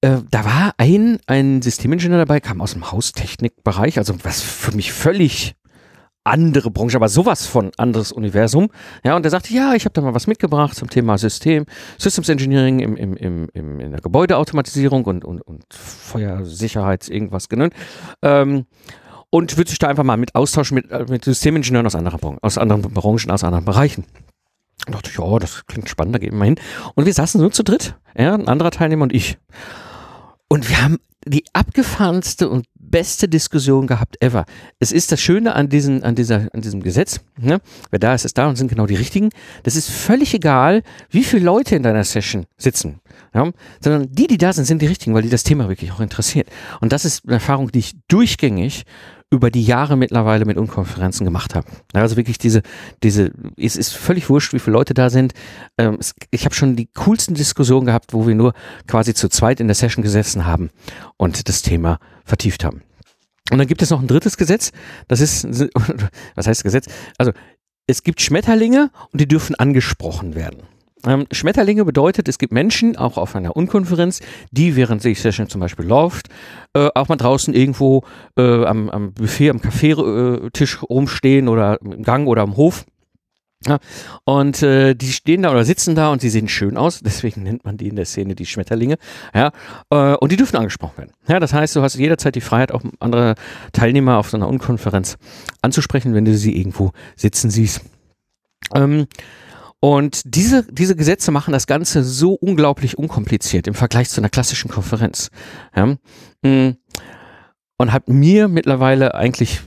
Äh, 0.00 0.18
da 0.30 0.44
war 0.44 0.74
ein, 0.78 1.18
ein 1.26 1.62
Systemingenieur 1.62 2.18
dabei, 2.18 2.40
kam 2.40 2.60
aus 2.60 2.72
dem 2.72 2.90
Haustechnikbereich, 2.90 3.98
also 3.98 4.16
was 4.24 4.40
für 4.40 4.72
mich 4.72 4.92
völlig 4.92 5.54
andere 6.24 6.70
Branche, 6.70 6.96
aber 6.96 7.08
sowas 7.08 7.46
von 7.46 7.70
anderes 7.76 8.10
Universum. 8.10 8.70
Ja, 9.04 9.14
und 9.14 9.22
der 9.22 9.30
sagte, 9.30 9.54
ja, 9.54 9.74
ich 9.74 9.84
habe 9.84 9.92
da 9.92 10.00
mal 10.00 10.14
was 10.14 10.26
mitgebracht 10.26 10.74
zum 10.74 10.88
Thema 10.88 11.18
System, 11.18 11.66
Systems 11.98 12.28
Engineering 12.30 12.80
im, 12.80 12.96
im, 12.96 13.16
im, 13.16 13.48
im, 13.52 13.80
in 13.80 13.90
der 13.90 14.00
Gebäudeautomatisierung 14.00 15.04
und, 15.04 15.24
und, 15.24 15.42
und 15.42 15.64
Feuersicherheit, 15.72 17.08
irgendwas 17.08 17.48
genannt. 17.48 17.74
Ähm, 18.22 18.66
und 19.30 19.56
würde 19.56 19.68
sich 19.68 19.78
da 19.78 19.88
einfach 19.88 20.04
mal 20.04 20.16
mit 20.16 20.34
austauschen 20.34 20.76
mit, 20.76 20.90
äh, 20.90 21.04
mit 21.08 21.24
Systemingenieuren 21.24 21.86
aus 21.86 21.94
anderen, 21.94 22.38
aus 22.40 22.56
anderen 22.56 22.82
Branchen, 22.82 23.30
aus 23.30 23.44
anderen 23.44 23.64
Bereichen. 23.64 24.04
Da 24.86 24.92
dachte 24.92 25.10
ich, 25.10 25.18
ja, 25.18 25.38
das 25.38 25.66
klingt 25.66 25.88
spannend, 25.88 26.14
da 26.14 26.18
gehen 26.18 26.36
wir 26.36 26.44
hin. 26.44 26.56
Und 26.94 27.06
wir 27.06 27.12
saßen 27.12 27.40
so 27.40 27.48
zu 27.48 27.64
dritt, 27.64 27.96
ja, 28.16 28.34
ein 28.34 28.48
anderer 28.48 28.70
Teilnehmer 28.70 29.02
und 29.02 29.14
ich. 29.14 29.38
Und 30.48 30.68
wir 30.68 30.82
haben 30.82 30.98
die 31.26 31.44
abgefahrenste 31.52 32.48
und 32.48 32.66
beste 32.94 33.28
Diskussion 33.28 33.88
gehabt 33.88 34.22
ever. 34.22 34.44
Es 34.78 34.92
ist 34.92 35.10
das 35.10 35.20
Schöne 35.20 35.56
an, 35.56 35.68
diesen, 35.68 36.04
an, 36.04 36.14
dieser, 36.14 36.46
an 36.52 36.60
diesem 36.60 36.80
Gesetz. 36.80 37.18
Ne? 37.36 37.60
Wer 37.90 37.98
da 37.98 38.14
ist, 38.14 38.24
ist 38.24 38.38
da 38.38 38.46
und 38.46 38.54
sind 38.54 38.68
genau 38.68 38.86
die 38.86 38.94
richtigen. 38.94 39.30
Das 39.64 39.74
ist 39.74 39.90
völlig 39.90 40.32
egal, 40.32 40.84
wie 41.10 41.24
viele 41.24 41.44
Leute 41.44 41.74
in 41.74 41.82
deiner 41.82 42.04
Session 42.04 42.46
sitzen. 42.56 43.00
Ja? 43.34 43.50
Sondern 43.80 44.12
die, 44.12 44.28
die 44.28 44.38
da 44.38 44.52
sind, 44.52 44.66
sind 44.66 44.80
die 44.80 44.86
richtigen, 44.86 45.12
weil 45.12 45.22
die 45.22 45.28
das 45.28 45.42
Thema 45.42 45.68
wirklich 45.68 45.90
auch 45.90 45.98
interessiert. 45.98 46.48
Und 46.80 46.92
das 46.92 47.04
ist 47.04 47.24
eine 47.24 47.34
Erfahrung, 47.34 47.72
die 47.72 47.80
ich 47.80 47.94
durchgängig 48.06 48.84
über 49.30 49.50
die 49.50 49.64
Jahre 49.64 49.96
mittlerweile 49.96 50.44
mit 50.44 50.56
Unkonferenzen 50.56 51.24
gemacht 51.24 51.54
habe. 51.54 51.66
Also 51.92 52.16
wirklich 52.16 52.38
diese, 52.38 52.62
diese, 53.02 53.32
es 53.56 53.76
ist 53.76 53.92
völlig 53.94 54.30
wurscht, 54.30 54.52
wie 54.52 54.58
viele 54.58 54.74
Leute 54.74 54.94
da 54.94 55.10
sind. 55.10 55.34
Ähm, 55.78 55.98
ich 56.30 56.44
habe 56.44 56.54
schon 56.54 56.76
die 56.76 56.88
coolsten 56.94 57.34
Diskussionen 57.34 57.86
gehabt, 57.86 58.12
wo 58.12 58.26
wir 58.26 58.34
nur 58.34 58.54
quasi 58.86 59.14
zu 59.14 59.28
zweit 59.28 59.60
in 59.60 59.66
der 59.66 59.74
Session 59.74 60.02
gesessen 60.02 60.46
haben 60.46 60.70
und 61.16 61.48
das 61.48 61.62
Thema 61.62 61.98
vertieft 62.24 62.64
haben. 62.64 62.82
Und 63.50 63.58
dann 63.58 63.66
gibt 63.66 63.82
es 63.82 63.90
noch 63.90 64.00
ein 64.00 64.06
drittes 64.06 64.36
Gesetz, 64.36 64.72
das 65.08 65.20
ist, 65.20 65.44
was 66.34 66.46
heißt 66.46 66.62
Gesetz? 66.62 66.86
Also 67.18 67.32
es 67.86 68.02
gibt 68.02 68.22
Schmetterlinge 68.22 68.90
und 69.12 69.20
die 69.20 69.28
dürfen 69.28 69.54
angesprochen 69.56 70.34
werden. 70.34 70.62
Ähm, 71.06 71.26
Schmetterlinge 71.30 71.84
bedeutet, 71.84 72.28
es 72.28 72.38
gibt 72.38 72.52
Menschen, 72.52 72.96
auch 72.96 73.18
auf 73.18 73.36
einer 73.36 73.56
Unkonferenz, 73.56 74.20
die 74.50 74.76
während 74.76 75.04
die 75.04 75.14
Session 75.14 75.48
zum 75.48 75.60
Beispiel 75.60 75.84
läuft, 75.84 76.28
äh, 76.74 76.88
auch 76.94 77.08
mal 77.08 77.16
draußen 77.16 77.52
irgendwo 77.54 78.04
äh, 78.38 78.64
am, 78.64 78.88
am 78.90 79.12
Buffet, 79.12 79.50
am 79.50 79.60
Kaffeetisch 79.60 80.82
rumstehen 80.82 81.48
oder 81.48 81.80
im 81.82 82.02
Gang 82.02 82.26
oder 82.26 82.42
am 82.42 82.56
Hof 82.56 82.86
ja, 83.66 83.78
und 84.24 84.62
äh, 84.62 84.94
die 84.94 85.10
stehen 85.10 85.42
da 85.42 85.50
oder 85.50 85.64
sitzen 85.64 85.94
da 85.94 86.12
und 86.12 86.20
sie 86.20 86.28
sehen 86.28 86.48
schön 86.48 86.76
aus, 86.76 87.00
deswegen 87.00 87.42
nennt 87.42 87.64
man 87.64 87.78
die 87.78 87.88
in 87.88 87.96
der 87.96 88.04
Szene 88.04 88.34
die 88.34 88.44
Schmetterlinge. 88.44 88.96
Ja, 89.34 89.52
äh, 89.90 90.14
und 90.16 90.32
die 90.32 90.36
dürfen 90.36 90.56
angesprochen 90.56 90.98
werden. 90.98 91.12
Ja, 91.28 91.40
das 91.40 91.54
heißt, 91.54 91.74
du 91.74 91.80
hast 91.80 91.94
jederzeit 91.94 92.34
die 92.34 92.42
Freiheit, 92.42 92.72
auch 92.72 92.82
andere 93.00 93.36
Teilnehmer 93.72 94.18
auf 94.18 94.28
so 94.28 94.36
einer 94.36 94.48
Unkonferenz 94.48 95.16
anzusprechen, 95.62 96.14
wenn 96.14 96.26
du 96.26 96.36
sie 96.36 96.58
irgendwo 96.58 96.92
sitzen 97.16 97.48
siehst. 97.48 97.80
Ähm, 98.74 99.06
und 99.84 100.22
diese, 100.24 100.64
diese 100.72 100.96
Gesetze 100.96 101.30
machen 101.30 101.52
das 101.52 101.66
Ganze 101.66 102.04
so 102.04 102.32
unglaublich 102.32 102.96
unkompliziert 102.96 103.66
im 103.66 103.74
Vergleich 103.74 104.08
zu 104.08 104.18
einer 104.18 104.30
klassischen 104.30 104.70
Konferenz. 104.70 105.28
Ja, 105.76 105.98
mm. 106.40 106.78
und 107.76 107.92
hat 107.92 108.08
mir 108.08 108.48
mittlerweile 108.48 109.14
eigentlich, 109.14 109.60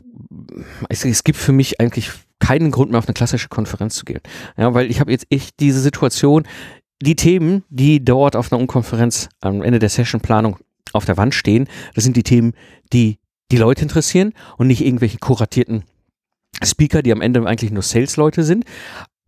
es, 0.90 1.06
es 1.06 1.24
gibt 1.24 1.38
für 1.38 1.52
mich 1.52 1.80
eigentlich 1.80 2.10
keinen 2.40 2.72
Grund 2.72 2.90
mehr 2.90 2.98
auf 2.98 3.06
eine 3.06 3.14
klassische 3.14 3.48
Konferenz 3.48 3.94
zu 3.94 4.06
gehen. 4.06 4.22
Ja, 4.58 4.74
weil 4.74 4.90
ich 4.90 5.00
habe 5.00 5.12
jetzt 5.12 5.28
echt 5.30 5.60
diese 5.60 5.82
Situation, 5.82 6.48
die 7.00 7.16
Themen, 7.16 7.64
die 7.70 8.04
dort 8.04 8.36
auf 8.36 8.52
einer 8.52 8.60
Unkonferenz 8.60 9.30
am 9.40 9.62
Ende 9.62 9.78
der 9.78 9.90
Sessionplanung 9.90 10.58
auf 10.94 11.06
der 11.06 11.18
Wand 11.18 11.36
stehen, 11.36 11.70
das 11.94 12.04
sind 12.04 12.18
die 12.18 12.24
Themen, 12.24 12.54
die 12.92 13.20
die 13.52 13.58
Leute 13.58 13.84
interessieren 13.84 14.34
und 14.58 14.66
nicht 14.66 14.84
irgendwelche 14.84 15.20
kuratierten 15.20 15.84
Speaker, 16.64 17.04
die 17.04 17.12
am 17.12 17.22
Ende 17.22 17.46
eigentlich 17.46 17.70
nur 17.70 17.84
Sales-Leute 17.84 18.42
sind. 18.42 18.66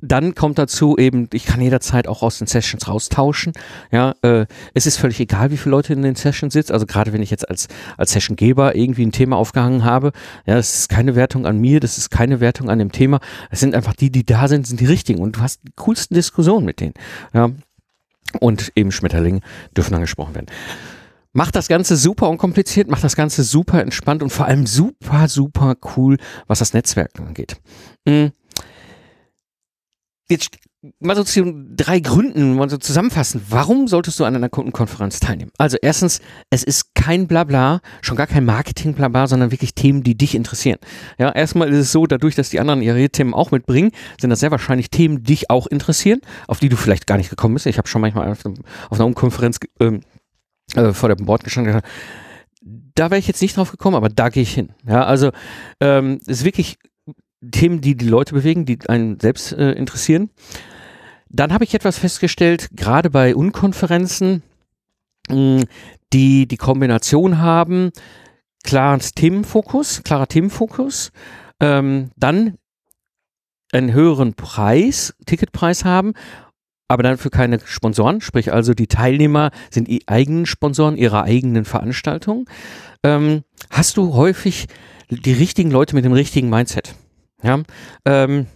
Dann 0.01 0.33
kommt 0.33 0.57
dazu 0.57 0.97
eben, 0.97 1.27
ich 1.33 1.45
kann 1.45 1.61
jederzeit 1.61 2.07
auch 2.07 2.23
aus 2.23 2.37
den 2.37 2.47
Sessions 2.47 2.87
raustauschen. 2.87 3.53
Ja, 3.91 4.15
äh, 4.21 4.45
es 4.73 4.85
ist 4.85 4.97
völlig 4.97 5.19
egal, 5.19 5.51
wie 5.51 5.57
viele 5.57 5.71
Leute 5.71 5.93
in 5.93 6.01
den 6.01 6.15
Sessions 6.15 6.53
sitzen. 6.53 6.71
Also 6.71 6.85
gerade 6.85 7.11
wenn 7.11 7.21
ich 7.21 7.31
jetzt 7.31 7.49
als 7.49 7.67
als 7.97 8.11
Sessiongeber 8.11 8.75
irgendwie 8.75 9.05
ein 9.05 9.11
Thema 9.11 9.35
aufgehangen 9.35 9.83
habe, 9.83 10.11
ja, 10.45 10.55
das 10.55 10.79
ist 10.79 10.89
keine 10.89 11.15
Wertung 11.15 11.45
an 11.45 11.59
mir, 11.59 11.79
das 11.79 11.97
ist 11.97 12.09
keine 12.09 12.39
Wertung 12.39 12.69
an 12.69 12.79
dem 12.79 12.91
Thema. 12.91 13.19
Es 13.49 13.59
sind 13.59 13.75
einfach 13.75 13.93
die, 13.93 14.09
die 14.09 14.25
da 14.25 14.47
sind, 14.47 14.67
sind 14.67 14.79
die 14.79 14.85
richtigen 14.85 15.19
und 15.19 15.35
du 15.35 15.41
hast 15.41 15.61
die 15.63 15.71
coolsten 15.75 16.15
Diskussionen 16.15 16.65
mit 16.65 16.79
denen. 16.79 16.93
Ja, 17.33 17.51
und 18.39 18.71
eben 18.75 18.91
Schmetterlinge 18.91 19.41
dürfen 19.75 19.95
angesprochen 19.95 20.35
werden. 20.35 20.47
Macht 21.33 21.55
das 21.55 21.67
Ganze 21.67 21.95
super 21.95 22.29
unkompliziert, 22.29 22.89
macht 22.89 23.03
das 23.03 23.15
Ganze 23.15 23.43
super 23.43 23.81
entspannt 23.81 24.23
und 24.23 24.31
vor 24.31 24.45
allem 24.45 24.65
super, 24.65 25.27
super 25.27 25.75
cool, 25.95 26.17
was 26.47 26.59
das 26.59 26.73
Netzwerk 26.73 27.19
angeht. 27.19 27.57
Mhm 28.05 28.31
jetzt 30.29 30.57
mal 30.99 31.15
so 31.15 31.23
zu 31.23 31.53
drei 31.75 31.99
Gründen 31.99 32.55
mal 32.55 32.69
so 32.69 32.77
zusammenfassen. 32.77 33.41
Warum 33.49 33.87
solltest 33.87 34.19
du 34.19 34.23
an 34.23 34.35
einer 34.35 34.49
Kundenkonferenz 34.49 35.19
teilnehmen? 35.19 35.51
Also 35.57 35.77
erstens, 35.81 36.21
es 36.49 36.63
ist 36.63 36.95
kein 36.95 37.27
Blabla, 37.27 37.81
schon 38.01 38.15
gar 38.15 38.27
kein 38.27 38.45
Marketing-Blabla, 38.45 39.27
sondern 39.27 39.51
wirklich 39.51 39.75
Themen, 39.75 40.03
die 40.03 40.15
dich 40.15 40.35
interessieren. 40.35 40.77
Ja, 41.17 41.31
erstmal 41.31 41.69
ist 41.69 41.79
es 41.79 41.91
so, 41.91 42.05
dadurch, 42.05 42.35
dass 42.35 42.49
die 42.49 42.59
anderen 42.59 42.81
ihre 42.81 43.09
Themen 43.09 43.33
auch 43.33 43.51
mitbringen, 43.51 43.91
sind 44.19 44.29
das 44.29 44.39
sehr 44.39 44.51
wahrscheinlich 44.51 44.89
Themen, 44.89 45.17
die 45.17 45.33
dich 45.33 45.49
auch 45.49 45.67
interessieren, 45.67 46.21
auf 46.47 46.59
die 46.59 46.69
du 46.69 46.77
vielleicht 46.77 47.07
gar 47.07 47.17
nicht 47.17 47.29
gekommen 47.29 47.55
bist. 47.55 47.65
Ich 47.65 47.77
habe 47.77 47.87
schon 47.87 48.01
manchmal 48.01 48.31
auf, 48.31 48.45
einer 48.45 49.05
Umkonferenz 49.05 49.59
ähm, 49.79 50.01
äh, 50.75 50.93
vor 50.93 51.09
dem 51.09 51.25
Board 51.25 51.43
gestanden 51.43 51.81
da 52.95 53.09
wäre 53.09 53.19
ich 53.19 53.27
jetzt 53.27 53.41
nicht 53.41 53.55
drauf 53.55 53.71
gekommen, 53.71 53.95
aber 53.95 54.09
da 54.09 54.27
gehe 54.27 54.43
ich 54.43 54.53
hin. 54.53 54.73
Ja, 54.85 55.05
also 55.05 55.31
ähm, 55.79 56.19
ist 56.25 56.43
wirklich 56.43 56.77
Themen, 57.51 57.81
die 57.81 57.95
die 57.95 58.07
Leute 58.07 58.33
bewegen, 58.33 58.65
die 58.65 58.79
einen 58.87 59.19
selbst 59.19 59.53
äh, 59.53 59.71
interessieren. 59.71 60.29
Dann 61.29 61.53
habe 61.53 61.63
ich 61.63 61.73
etwas 61.73 61.97
festgestellt, 61.97 62.69
gerade 62.75 63.09
bei 63.09 63.35
Unkonferenzen, 63.35 64.43
mh, 65.29 65.63
die 66.11 66.47
die 66.47 66.57
Kombination 66.57 67.39
haben, 67.39 67.91
klares 68.63 69.13
Themenfokus, 69.13 70.03
klarer 70.03 70.27
Themenfokus, 70.27 71.11
ähm, 71.59 72.11
dann 72.17 72.55
einen 73.71 73.93
höheren 73.93 74.33
Preis, 74.33 75.13
Ticketpreis 75.25 75.85
haben, 75.85 76.13
aber 76.87 77.03
dann 77.03 77.17
für 77.17 77.29
keine 77.29 77.59
Sponsoren, 77.63 78.19
sprich 78.19 78.51
also 78.51 78.73
die 78.73 78.87
Teilnehmer 78.87 79.51
sind 79.69 79.87
die 79.87 80.07
eigenen 80.07 80.47
Sponsoren 80.47 80.97
ihrer 80.97 81.23
eigenen 81.23 81.65
Veranstaltung. 81.65 82.49
Ähm, 83.03 83.43
hast 83.69 83.97
du 83.97 84.15
häufig 84.15 84.67
die 85.09 85.33
richtigen 85.33 85.69
Leute 85.69 85.95
mit 85.95 86.03
dem 86.03 86.13
richtigen 86.13 86.49
Mindset? 86.49 86.95
Ja, 87.43 87.61
ähm, 88.05 88.47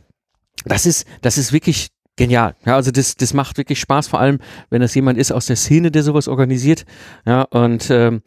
das 0.66 0.86
ist, 0.86 1.08
das 1.22 1.38
ist 1.38 1.54
wirklich 1.54 1.90
genial. 2.16 2.56
Ja, 2.66 2.75
also 2.75 2.92
das, 2.92 3.16
das 3.16 3.34
macht 3.34 3.58
wirklich 3.58 3.80
Spaß, 3.80 4.08
vor 4.08 4.20
allem, 4.20 4.40
wenn 4.70 4.82
das 4.82 4.96
jemand 4.96 5.18
ist 5.18 5.32
aus 5.32 5.48
der 5.48 5.56
Szene, 5.56 5.92
der 5.92 6.04
sowas 6.04 6.28
organisiert. 6.28 6.86
Ja, 7.25 7.44
und 7.44 7.90
ähm, 7.90 8.22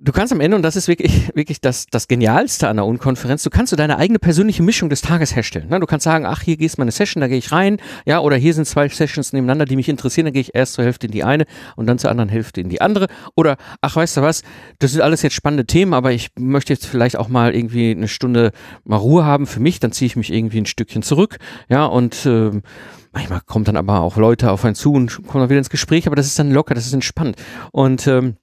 Du 0.00 0.12
kannst 0.12 0.32
am 0.32 0.38
Ende, 0.38 0.56
und 0.56 0.62
das 0.62 0.76
ist 0.76 0.86
wirklich, 0.86 1.28
wirklich 1.34 1.60
das, 1.60 1.86
das 1.86 2.06
Genialste 2.06 2.68
an 2.68 2.76
der 2.76 2.86
Unkonferenz, 2.86 3.42
du 3.42 3.50
kannst 3.50 3.70
so 3.70 3.76
deine 3.76 3.98
eigene 3.98 4.20
persönliche 4.20 4.62
Mischung 4.62 4.88
des 4.90 5.00
Tages 5.00 5.34
herstellen. 5.34 5.68
Ne? 5.70 5.80
Du 5.80 5.86
kannst 5.86 6.04
sagen, 6.04 6.24
ach, 6.24 6.42
hier 6.42 6.56
gehst 6.56 6.78
meine 6.78 6.92
Session, 6.92 7.20
da 7.20 7.26
gehe 7.26 7.38
ich 7.38 7.50
rein, 7.50 7.78
ja, 8.06 8.20
oder 8.20 8.36
hier 8.36 8.54
sind 8.54 8.66
zwei 8.66 8.88
Sessions 8.88 9.32
nebeneinander, 9.32 9.64
die 9.64 9.74
mich 9.74 9.88
interessieren, 9.88 10.26
dann 10.26 10.34
gehe 10.34 10.42
ich 10.42 10.54
erst 10.54 10.74
zur 10.74 10.84
Hälfte 10.84 11.08
in 11.08 11.12
die 11.12 11.24
eine 11.24 11.46
und 11.74 11.86
dann 11.86 11.98
zur 11.98 12.10
anderen 12.10 12.28
Hälfte 12.28 12.60
in 12.60 12.68
die 12.68 12.80
andere. 12.80 13.08
Oder, 13.34 13.56
ach, 13.80 13.96
weißt 13.96 14.18
du 14.18 14.22
was, 14.22 14.42
das 14.78 14.92
sind 14.92 15.00
alles 15.00 15.22
jetzt 15.22 15.34
spannende 15.34 15.66
Themen, 15.66 15.92
aber 15.92 16.12
ich 16.12 16.28
möchte 16.38 16.72
jetzt 16.72 16.86
vielleicht 16.86 17.16
auch 17.16 17.28
mal 17.28 17.52
irgendwie 17.52 17.90
eine 17.90 18.06
Stunde 18.06 18.52
mal 18.84 18.96
Ruhe 18.96 19.24
haben 19.24 19.48
für 19.48 19.58
mich, 19.58 19.80
dann 19.80 19.90
ziehe 19.90 20.06
ich 20.06 20.14
mich 20.14 20.32
irgendwie 20.32 20.60
ein 20.60 20.66
Stückchen 20.66 21.02
zurück, 21.02 21.38
ja, 21.68 21.84
und 21.86 22.24
äh, 22.24 22.52
manchmal 23.12 23.40
kommt 23.46 23.66
dann 23.66 23.76
aber 23.76 23.98
auch 24.00 24.16
Leute 24.16 24.52
auf 24.52 24.64
einen 24.64 24.76
zu 24.76 24.92
und 24.92 25.26
kommen 25.26 25.42
dann 25.42 25.50
wieder 25.50 25.58
ins 25.58 25.70
Gespräch, 25.70 26.06
aber 26.06 26.14
das 26.14 26.26
ist 26.26 26.38
dann 26.38 26.52
locker, 26.52 26.74
das 26.74 26.86
ist 26.86 26.92
entspannt. 26.92 27.34
Und 27.72 28.06
ähm, 28.06 28.36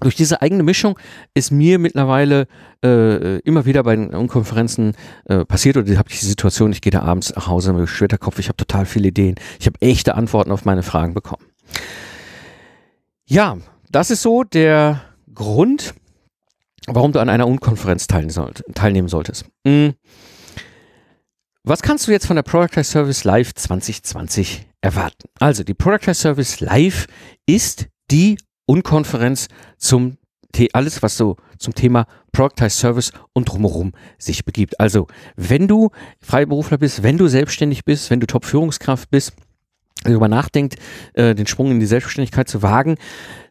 durch 0.00 0.14
diese 0.14 0.42
eigene 0.42 0.62
Mischung 0.62 0.98
ist 1.34 1.50
mir 1.50 1.78
mittlerweile 1.78 2.46
äh, 2.84 3.38
immer 3.40 3.64
wieder 3.64 3.82
bei 3.82 3.96
den 3.96 4.28
Konferenzen 4.28 4.94
äh, 5.24 5.44
passiert 5.44 5.76
oder 5.76 5.96
habe 5.96 6.10
ich 6.10 6.20
die 6.20 6.26
Situation, 6.26 6.72
ich 6.72 6.82
gehe 6.82 6.90
da 6.90 7.02
abends 7.02 7.34
nach 7.34 7.46
Hause 7.46 7.72
mit 7.72 7.88
schwerer 7.88 8.18
Kopf, 8.18 8.38
ich 8.38 8.48
habe 8.48 8.56
total 8.56 8.86
viele 8.86 9.08
Ideen, 9.08 9.36
ich 9.58 9.66
habe 9.66 9.80
echte 9.80 10.14
Antworten 10.14 10.52
auf 10.52 10.64
meine 10.64 10.82
Fragen 10.82 11.14
bekommen. 11.14 11.44
Ja, 13.26 13.56
das 13.90 14.10
ist 14.10 14.22
so 14.22 14.44
der 14.44 15.00
Grund, 15.34 15.94
warum 16.86 17.12
du 17.12 17.20
an 17.20 17.28
einer 17.28 17.46
Unkonferenz 17.46 18.06
teilnehmen, 18.06 18.30
sollt, 18.30 18.64
teilnehmen 18.74 19.08
solltest. 19.08 19.46
Mhm. 19.64 19.94
Was 21.64 21.82
kannst 21.82 22.06
du 22.06 22.12
jetzt 22.12 22.26
von 22.26 22.36
der 22.36 22.44
Product 22.44 22.84
Service 22.84 23.24
Live 23.24 23.54
2020 23.54 24.66
erwarten? 24.82 25.28
Also 25.40 25.64
die 25.64 25.74
Product 25.74 26.14
Service 26.14 26.60
Live 26.60 27.06
ist 27.44 27.88
die 28.10 28.38
Unkonferenz 28.66 29.48
zum 29.78 30.18
alles, 30.72 31.02
was 31.02 31.16
so 31.18 31.36
zum 31.58 31.74
Thema 31.74 32.06
Productized 32.32 32.78
Service 32.78 33.12
und 33.34 33.46
drumherum 33.46 33.92
sich 34.18 34.44
begibt. 34.44 34.80
Also, 34.80 35.06
wenn 35.36 35.68
du 35.68 35.90
Freiberufler 36.20 36.78
bist, 36.78 37.02
wenn 37.02 37.18
du 37.18 37.28
selbstständig 37.28 37.84
bist, 37.84 38.10
wenn 38.10 38.20
du 38.20 38.26
Top-Führungskraft 38.26 39.10
bist, 39.10 39.34
darüber 40.02 40.28
nachdenkt, 40.28 40.76
äh, 41.14 41.34
den 41.34 41.46
Sprung 41.46 41.70
in 41.70 41.80
die 41.80 41.86
Selbstständigkeit 41.86 42.48
zu 42.48 42.62
wagen, 42.62 42.96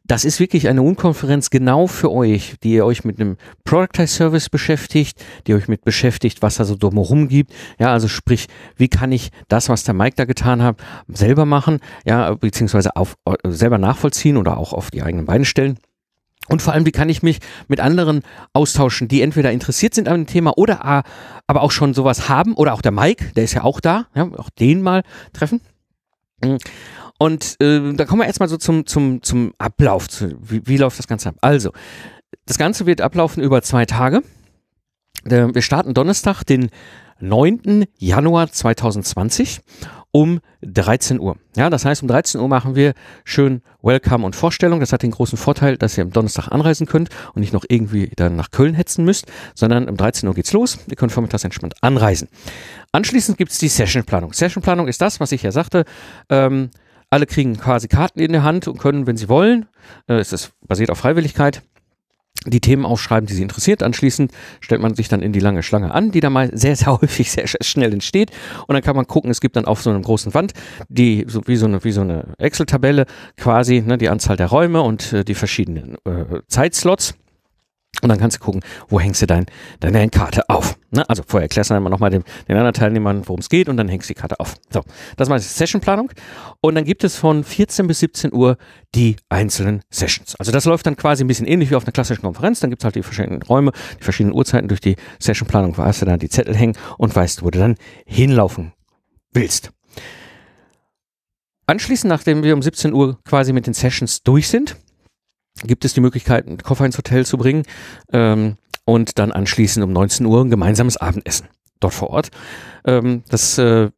das 0.07 0.23
ist 0.23 0.39
wirklich 0.39 0.67
eine 0.67 0.81
Unkonferenz 0.81 1.49
genau 1.49 1.87
für 1.87 2.11
euch, 2.11 2.55
die 2.63 2.73
ihr 2.73 2.85
euch 2.85 3.03
mit 3.03 3.19
einem 3.19 3.37
Productized 3.63 4.15
Service 4.15 4.49
beschäftigt, 4.49 5.23
die 5.47 5.55
euch 5.55 5.67
mit 5.67 5.83
beschäftigt, 5.83 6.41
was 6.41 6.55
da 6.55 6.65
so 6.65 6.75
drumherum 6.75 7.27
gibt. 7.27 7.53
Ja, 7.79 7.91
also 7.91 8.07
sprich, 8.07 8.47
wie 8.77 8.87
kann 8.87 9.11
ich 9.11 9.31
das, 9.47 9.67
was 9.67 9.83
der 9.83 9.95
Mike 9.95 10.15
da 10.15 10.25
getan 10.25 10.61
hat, 10.61 10.77
selber 11.07 11.45
machen, 11.45 11.79
ja, 12.05 12.33
beziehungsweise 12.35 12.95
auf, 12.95 13.15
selber 13.43 13.77
nachvollziehen 13.77 14.37
oder 14.37 14.57
auch 14.57 14.73
auf 14.73 14.91
die 14.91 15.01
eigenen 15.01 15.25
Beine 15.25 15.45
stellen. 15.45 15.79
Und 16.47 16.61
vor 16.61 16.73
allem, 16.73 16.85
wie 16.85 16.91
kann 16.91 17.09
ich 17.09 17.23
mich 17.23 17.39
mit 17.67 17.79
anderen 17.79 18.21
austauschen, 18.53 19.07
die 19.07 19.23
entweder 19.23 19.51
interessiert 19.51 19.95
sind 19.95 20.07
an 20.07 20.21
dem 20.21 20.27
Thema 20.27 20.55
oder 20.57 21.03
aber 21.47 21.61
auch 21.61 21.71
schon 21.71 21.95
sowas 21.95 22.29
haben 22.29 22.53
oder 22.53 22.73
auch 22.73 22.83
der 22.83 22.91
Mike, 22.91 23.31
der 23.35 23.45
ist 23.45 23.53
ja 23.53 23.63
auch 23.63 23.79
da, 23.79 24.05
ja, 24.13 24.29
auch 24.37 24.51
den 24.51 24.83
mal 24.83 25.01
treffen. 25.33 25.61
Und 27.17 27.55
äh, 27.61 27.93
da 27.93 28.05
kommen 28.05 28.21
wir 28.21 28.27
erstmal 28.27 28.49
so 28.49 28.57
zum, 28.57 28.85
zum, 28.85 29.21
zum 29.23 29.53
Ablauf. 29.57 30.09
Zu, 30.09 30.35
wie, 30.41 30.65
wie 30.67 30.77
läuft 30.77 30.99
das 30.99 31.07
Ganze 31.07 31.29
ab? 31.29 31.35
Also, 31.41 31.71
das 32.45 32.57
Ganze 32.57 32.85
wird 32.85 33.01
ablaufen 33.01 33.41
über 33.41 33.61
zwei 33.61 33.85
Tage. 33.85 34.21
Wir 35.23 35.61
starten 35.63 35.95
Donnerstag, 35.95 36.43
den 36.43 36.69
9. 37.19 37.85
Januar 37.97 38.51
2020 38.51 39.61
um 40.11 40.39
13 40.61 41.19
Uhr. 41.19 41.35
Ja, 41.57 41.69
das 41.69 41.83
heißt, 41.83 42.01
um 42.01 42.07
13 42.07 42.39
Uhr 42.39 42.47
machen 42.47 42.75
wir 42.75 42.93
schön 43.25 43.61
Welcome 43.81 44.25
und 44.25 44.33
Vorstellung. 44.33 44.79
Das 44.79 44.93
hat 44.93 45.03
den 45.03 45.11
großen 45.11 45.37
Vorteil, 45.37 45.77
dass 45.77 45.97
ihr 45.97 46.03
am 46.03 46.11
Donnerstag 46.11 46.47
anreisen 46.47 46.87
könnt 46.87 47.09
und 47.33 47.41
nicht 47.41 47.51
noch 47.51 47.65
irgendwie 47.67 48.11
dann 48.15 48.37
nach 48.37 48.51
Köln 48.51 48.75
hetzen 48.75 49.03
müsst, 49.03 49.25
sondern 49.55 49.89
um 49.89 49.97
13 49.97 50.29
Uhr 50.29 50.35
geht's 50.35 50.53
los. 50.53 50.79
Ihr 50.87 50.95
könnt 50.95 51.11
vormittags 51.11 51.43
entspannt 51.43 51.75
anreisen. 51.81 52.29
Anschließend 52.93 53.37
gibt's 53.37 53.57
die 53.57 53.67
Sessionplanung. 53.67 54.31
Sessionplanung 54.31 54.87
ist 54.87 55.01
das, 55.01 55.19
was 55.19 55.33
ich 55.33 55.43
ja 55.43 55.51
sagte. 55.51 55.83
Ähm, 56.29 56.69
alle 57.15 57.25
kriegen 57.27 57.55
quasi 57.55 57.87
Karten 57.87 58.19
in 58.19 58.33
der 58.33 58.43
Hand 58.43 58.67
und 58.67 58.77
können, 58.77 59.07
wenn 59.07 59.15
sie 59.15 59.29
wollen, 59.29 59.67
äh, 60.07 60.15
es 60.15 60.33
ist 60.33 60.51
basiert 60.67 60.91
auf 60.91 60.97
Freiwilligkeit, 60.97 61.61
die 62.45 62.59
Themen 62.59 62.85
aufschreiben, 62.85 63.25
die 63.25 63.33
sie 63.33 63.41
interessiert. 63.41 63.83
Anschließend 63.83 64.33
stellt 64.59 64.81
man 64.81 64.95
sich 64.95 65.07
dann 65.07 65.21
in 65.21 65.31
die 65.31 65.39
lange 65.39 65.63
Schlange 65.63 65.93
an, 65.93 66.11
die 66.11 66.19
da 66.19 66.29
mal 66.29 66.51
sehr, 66.55 66.75
sehr 66.75 66.87
häufig 67.01 67.31
sehr, 67.31 67.47
schnell 67.47 67.93
entsteht. 67.93 68.31
Und 68.67 68.73
dann 68.73 68.83
kann 68.83 68.97
man 68.97 69.07
gucken, 69.07 69.31
es 69.31 69.39
gibt 69.39 69.55
dann 69.55 69.63
auf 69.63 69.81
so 69.81 69.91
einer 69.91 70.01
großen 70.01 70.33
Wand 70.33 70.51
die, 70.89 71.23
so 71.25 71.41
wie 71.45 71.55
so 71.55 71.67
eine, 71.67 71.79
so 71.79 72.01
eine 72.01 72.35
Excel-Tabelle 72.37 73.05
quasi, 73.37 73.81
ne, 73.81 73.97
die 73.97 74.09
Anzahl 74.09 74.35
der 74.35 74.47
Räume 74.47 74.81
und 74.81 75.13
äh, 75.13 75.23
die 75.23 75.35
verschiedenen 75.35 75.95
äh, 76.03 76.41
Zeitslots. 76.49 77.15
Und 78.01 78.09
dann 78.09 78.19
kannst 78.19 78.37
du 78.37 78.41
gucken, 78.41 78.61
wo 78.89 78.99
hängst 78.99 79.21
du 79.21 79.27
dein, 79.27 79.45
deine 79.79 80.09
Karte 80.09 80.49
auf. 80.49 80.77
Ne? 80.91 81.07
Also 81.09 81.23
vorher 81.25 81.45
erklärst 81.45 81.69
du 81.69 81.73
dann 81.73 81.83
nochmal 81.83 82.09
den, 82.09 82.23
den 82.47 82.55
anderen 82.55 82.73
Teilnehmern, 82.73 83.27
worum 83.27 83.39
es 83.39 83.49
geht 83.49 83.69
und 83.69 83.77
dann 83.77 83.87
hängst 83.87 84.09
du 84.09 84.13
die 84.13 84.19
Karte 84.19 84.39
auf. 84.39 84.55
So, 84.71 84.81
das 85.17 85.29
war 85.29 85.37
die 85.37 85.43
Sessionplanung. 85.43 86.11
Und 86.61 86.75
dann 86.75 86.85
gibt 86.85 87.03
es 87.03 87.15
von 87.15 87.43
14 87.43 87.87
bis 87.87 87.99
17 87.99 88.33
Uhr 88.33 88.57
die 88.93 89.15
einzelnen 89.29 89.81
Sessions. 89.89 90.35
Also 90.37 90.51
das 90.51 90.65
läuft 90.65 90.85
dann 90.85 90.95
quasi 90.95 91.23
ein 91.23 91.27
bisschen 91.27 91.47
ähnlich 91.47 91.71
wie 91.71 91.75
auf 91.75 91.83
einer 91.83 91.91
klassischen 91.91 92.21
Konferenz. 92.21 92.59
Dann 92.59 92.69
gibt 92.69 92.81
es 92.81 92.85
halt 92.85 92.95
die 92.95 93.03
verschiedenen 93.03 93.41
Räume, 93.41 93.71
die 93.99 94.03
verschiedenen 94.03 94.35
Uhrzeiten 94.35 94.67
durch 94.67 94.81
die 94.81 94.95
Sessionplanung, 95.19 95.75
hast 95.77 96.01
du 96.01 96.05
dann 96.05 96.19
die 96.19 96.29
Zettel 96.29 96.55
hängen 96.55 96.77
und 96.97 97.15
weißt, 97.15 97.43
wo 97.43 97.49
du 97.49 97.59
dann 97.59 97.75
hinlaufen 98.05 98.73
willst. 99.33 99.71
Anschließend, 101.67 102.09
nachdem 102.09 102.43
wir 102.43 102.53
um 102.53 102.61
17 102.61 102.93
Uhr 102.93 103.19
quasi 103.23 103.51
mit 103.51 103.65
den 103.65 103.73
Sessions 103.73 104.21
durch 104.21 104.47
sind, 104.47 104.77
gibt 105.63 105.85
es 105.85 105.93
die 105.93 106.01
Möglichkeit, 106.01 106.47
einen 106.47 106.57
Koffer 106.57 106.85
ins 106.85 106.97
Hotel 106.97 107.25
zu 107.25 107.37
bringen 107.37 107.63
ähm, 108.11 108.57
und 108.85 109.19
dann 109.19 109.31
anschließend 109.31 109.83
um 109.83 109.93
19 109.93 110.25
Uhr 110.25 110.43
ein 110.43 110.49
gemeinsames 110.49 110.97
Abendessen 110.97 111.47
dort 111.79 111.93
vor 111.93 112.09
Ort. 112.09 112.31
Ähm, 112.85 113.23
das 113.29 113.57
äh, 113.57 113.89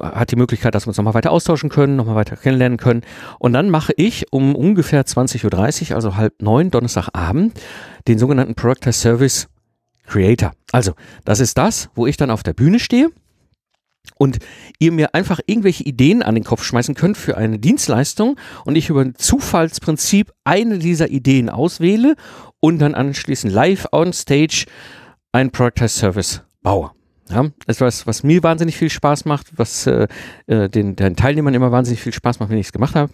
hat 0.00 0.30
die 0.30 0.36
Möglichkeit, 0.36 0.74
dass 0.74 0.86
wir 0.86 0.88
uns 0.88 0.96
nochmal 0.96 1.14
weiter 1.14 1.30
austauschen 1.30 1.70
können, 1.70 1.96
nochmal 1.96 2.14
weiter 2.14 2.36
kennenlernen 2.36 2.78
können. 2.78 3.02
Und 3.38 3.52
dann 3.52 3.70
mache 3.70 3.92
ich 3.96 4.32
um 4.32 4.54
ungefähr 4.54 5.04
20.30 5.04 5.90
Uhr, 5.90 5.96
also 5.96 6.16
halb 6.16 6.40
neun, 6.42 6.70
Donnerstagabend, 6.70 7.58
den 8.08 8.18
sogenannten 8.18 8.54
Product 8.54 8.92
Service 8.92 9.48
Creator. 10.06 10.52
Also, 10.72 10.92
das 11.24 11.40
ist 11.40 11.58
das, 11.58 11.90
wo 11.94 12.06
ich 12.06 12.16
dann 12.16 12.30
auf 12.30 12.42
der 12.42 12.52
Bühne 12.52 12.78
stehe 12.78 13.10
und 14.16 14.38
ihr 14.78 14.92
mir 14.92 15.14
einfach 15.14 15.40
irgendwelche 15.46 15.84
Ideen 15.84 16.22
an 16.22 16.34
den 16.34 16.44
Kopf 16.44 16.62
schmeißen 16.62 16.94
könnt 16.94 17.16
für 17.16 17.36
eine 17.36 17.58
Dienstleistung 17.58 18.36
und 18.64 18.76
ich 18.76 18.88
über 18.88 19.02
ein 19.02 19.14
Zufallsprinzip 19.16 20.32
eine 20.44 20.78
dieser 20.78 21.10
Ideen 21.10 21.50
auswähle 21.50 22.16
und 22.60 22.78
dann 22.78 22.94
anschließend 22.94 23.52
live 23.52 23.86
on 23.92 24.12
stage 24.12 24.66
ein 25.32 25.50
Product 25.50 25.88
Service 25.88 26.42
baue. 26.62 26.90
Ja, 27.28 27.46
etwas, 27.66 28.06
was 28.06 28.22
mir 28.22 28.42
wahnsinnig 28.42 28.76
viel 28.76 28.88
Spaß 28.88 29.24
macht, 29.24 29.58
was 29.58 29.86
äh, 29.86 30.06
äh, 30.46 30.68
den, 30.68 30.94
den 30.94 31.16
Teilnehmern 31.16 31.54
immer 31.54 31.72
wahnsinnig 31.72 32.00
viel 32.00 32.12
Spaß 32.12 32.38
macht, 32.38 32.50
wenn 32.50 32.58
ich 32.58 32.66
es 32.66 32.72
gemacht 32.72 32.94
habe. 32.94 33.12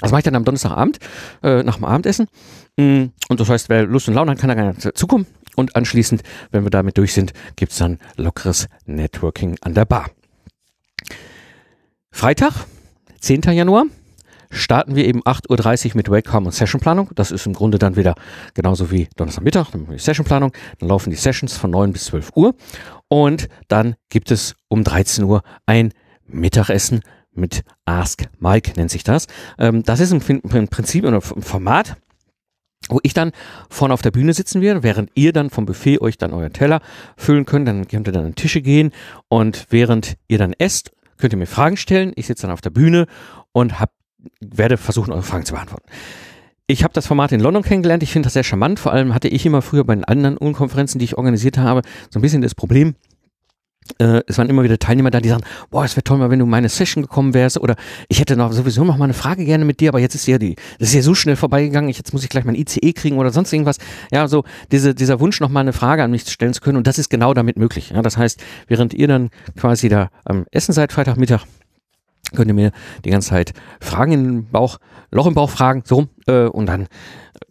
Das 0.00 0.10
mache 0.10 0.20
ich 0.20 0.24
dann 0.24 0.34
am 0.34 0.44
Donnerstagabend 0.44 0.98
äh, 1.42 1.62
nach 1.62 1.76
dem 1.76 1.84
Abendessen. 1.84 2.26
Mm, 2.76 3.06
und 3.28 3.40
das 3.40 3.48
heißt, 3.48 3.68
wer 3.68 3.84
Lust 3.84 4.08
und 4.08 4.14
Laune 4.14 4.32
hat, 4.32 4.38
kann 4.38 4.48
da 4.48 4.54
gerne 4.54 4.74
dazukommen. 4.74 5.26
Und 5.60 5.76
anschließend, 5.76 6.22
wenn 6.50 6.64
wir 6.64 6.70
damit 6.70 6.98
durch 6.98 7.12
sind, 7.12 7.32
gibt 7.54 7.72
es 7.72 7.78
dann 7.78 7.98
lockeres 8.16 8.66
Networking 8.86 9.56
an 9.60 9.74
der 9.74 9.84
Bar. 9.84 10.10
Freitag, 12.10 12.52
10. 13.20 13.42
Januar, 13.42 13.84
starten 14.50 14.96
wir 14.96 15.04
eben 15.06 15.22
8.30 15.22 15.90
Uhr 15.90 15.96
mit 15.96 16.10
Wakecom 16.10 16.46
und 16.46 16.52
Sessionplanung. 16.52 17.10
Das 17.14 17.30
ist 17.30 17.44
im 17.46 17.52
Grunde 17.52 17.78
dann 17.78 17.96
wieder 17.96 18.14
genauso 18.54 18.90
wie 18.90 19.08
Donnerstagmittag, 19.16 19.70
dann 19.70 19.86
die 19.86 19.98
Sessionplanung. 19.98 20.52
Dann 20.78 20.88
laufen 20.88 21.10
die 21.10 21.16
Sessions 21.16 21.56
von 21.56 21.70
9 21.70 21.92
bis 21.92 22.06
12 22.06 22.30
Uhr. 22.34 22.54
Und 23.08 23.48
dann 23.68 23.96
gibt 24.08 24.30
es 24.30 24.56
um 24.68 24.82
13 24.82 25.24
Uhr 25.24 25.42
ein 25.66 25.92
Mittagessen 26.26 27.02
mit 27.32 27.64
Ask 27.84 28.28
Mike, 28.38 28.72
nennt 28.76 28.90
sich 28.90 29.04
das. 29.04 29.26
Ähm, 29.58 29.82
das 29.82 30.00
ist 30.00 30.12
im 30.12 30.20
Prinzip 30.68 31.04
ein 31.04 31.20
Format, 31.20 31.96
wo 32.88 32.98
ich 33.02 33.14
dann 33.14 33.32
vorne 33.68 33.94
auf 33.94 34.02
der 34.02 34.10
Bühne 34.10 34.32
sitzen 34.32 34.62
werde, 34.62 34.82
während 34.82 35.10
ihr 35.14 35.32
dann 35.32 35.50
vom 35.50 35.66
Buffet 35.66 36.00
euch 36.00 36.18
dann 36.18 36.32
euren 36.32 36.52
Teller 36.52 36.80
füllen 37.16 37.44
könnt, 37.44 37.68
dann 37.68 37.86
könnt 37.88 38.08
ihr 38.08 38.12
dann 38.12 38.26
an 38.26 38.34
Tische 38.34 38.62
gehen 38.62 38.92
und 39.28 39.66
während 39.70 40.16
ihr 40.28 40.38
dann 40.38 40.54
esst, 40.58 40.90
könnt 41.18 41.32
ihr 41.32 41.38
mir 41.38 41.46
Fragen 41.46 41.76
stellen. 41.76 42.12
Ich 42.16 42.26
sitze 42.26 42.42
dann 42.42 42.52
auf 42.52 42.62
der 42.62 42.70
Bühne 42.70 43.06
und 43.52 43.78
hab, 43.78 43.92
werde 44.40 44.76
versuchen, 44.76 45.12
eure 45.12 45.22
Fragen 45.22 45.44
zu 45.44 45.54
beantworten. 45.54 45.88
Ich 46.66 46.84
habe 46.84 46.94
das 46.94 47.06
Format 47.06 47.32
in 47.32 47.40
London 47.40 47.64
kennengelernt. 47.64 48.02
Ich 48.02 48.12
finde 48.12 48.26
das 48.26 48.34
sehr 48.34 48.44
charmant. 48.44 48.78
Vor 48.78 48.92
allem 48.92 49.12
hatte 49.12 49.26
ich 49.28 49.44
immer 49.44 49.60
früher 49.60 49.84
bei 49.84 49.94
den 49.94 50.04
anderen 50.04 50.36
Unkonferenzen, 50.36 51.00
die 51.00 51.04
ich 51.04 51.18
organisiert 51.18 51.58
habe, 51.58 51.82
so 52.10 52.18
ein 52.18 52.22
bisschen 52.22 52.42
das 52.42 52.54
Problem, 52.54 52.94
äh, 53.98 54.22
es 54.26 54.38
waren 54.38 54.48
immer 54.48 54.62
wieder 54.62 54.78
Teilnehmer 54.78 55.10
da, 55.10 55.20
die 55.20 55.28
sagen, 55.28 55.44
boah, 55.70 55.84
es 55.84 55.96
wäre 55.96 56.04
toll 56.04 56.20
wenn 56.20 56.38
du 56.38 56.44
in 56.44 56.50
meine 56.50 56.68
Session 56.68 57.02
gekommen 57.02 57.34
wärst 57.34 57.58
oder 57.58 57.76
ich 58.08 58.20
hätte 58.20 58.36
noch 58.36 58.52
sowieso 58.52 58.84
noch 58.84 58.96
mal 58.96 59.04
eine 59.04 59.14
Frage 59.14 59.44
gerne 59.44 59.64
mit 59.64 59.80
dir, 59.80 59.88
aber 59.88 60.00
jetzt 60.00 60.14
ist 60.14 60.26
ja 60.26 60.38
die, 60.38 60.56
das 60.78 60.88
ist 60.88 60.94
ja 60.94 61.02
so 61.02 61.14
schnell 61.14 61.36
vorbeigegangen, 61.36 61.88
ich, 61.88 61.98
jetzt 61.98 62.12
muss 62.12 62.22
ich 62.22 62.28
gleich 62.28 62.44
mein 62.44 62.54
ICE 62.54 62.92
kriegen 62.92 63.18
oder 63.18 63.30
sonst 63.30 63.52
irgendwas. 63.52 63.78
Ja, 64.12 64.28
so 64.28 64.44
diese, 64.70 64.94
dieser 64.94 65.20
Wunsch, 65.20 65.40
noch 65.40 65.48
mal 65.48 65.60
eine 65.60 65.72
Frage 65.72 66.02
an 66.02 66.10
mich 66.10 66.28
stellen 66.28 66.52
zu 66.52 66.60
können 66.60 66.76
und 66.76 66.86
das 66.86 66.98
ist 66.98 67.08
genau 67.08 67.34
damit 67.34 67.56
möglich. 67.56 67.90
Ja, 67.90 68.02
das 68.02 68.16
heißt, 68.16 68.42
während 68.68 68.94
ihr 68.94 69.08
dann 69.08 69.30
quasi 69.56 69.88
da 69.88 70.10
am 70.24 70.46
Essen 70.50 70.72
seid, 70.72 70.92
Freitagmittag, 70.92 71.46
könnt 72.34 72.48
ihr 72.48 72.54
mir 72.54 72.72
die 73.04 73.10
ganze 73.10 73.30
Zeit 73.30 73.52
Fragen 73.80 74.12
den 74.12 74.50
Bauch, 74.50 74.78
Loch 75.10 75.26
im 75.26 75.34
Bauch 75.34 75.50
fragen, 75.50 75.82
so, 75.84 76.08
äh, 76.26 76.44
und 76.44 76.66
dann 76.66 76.86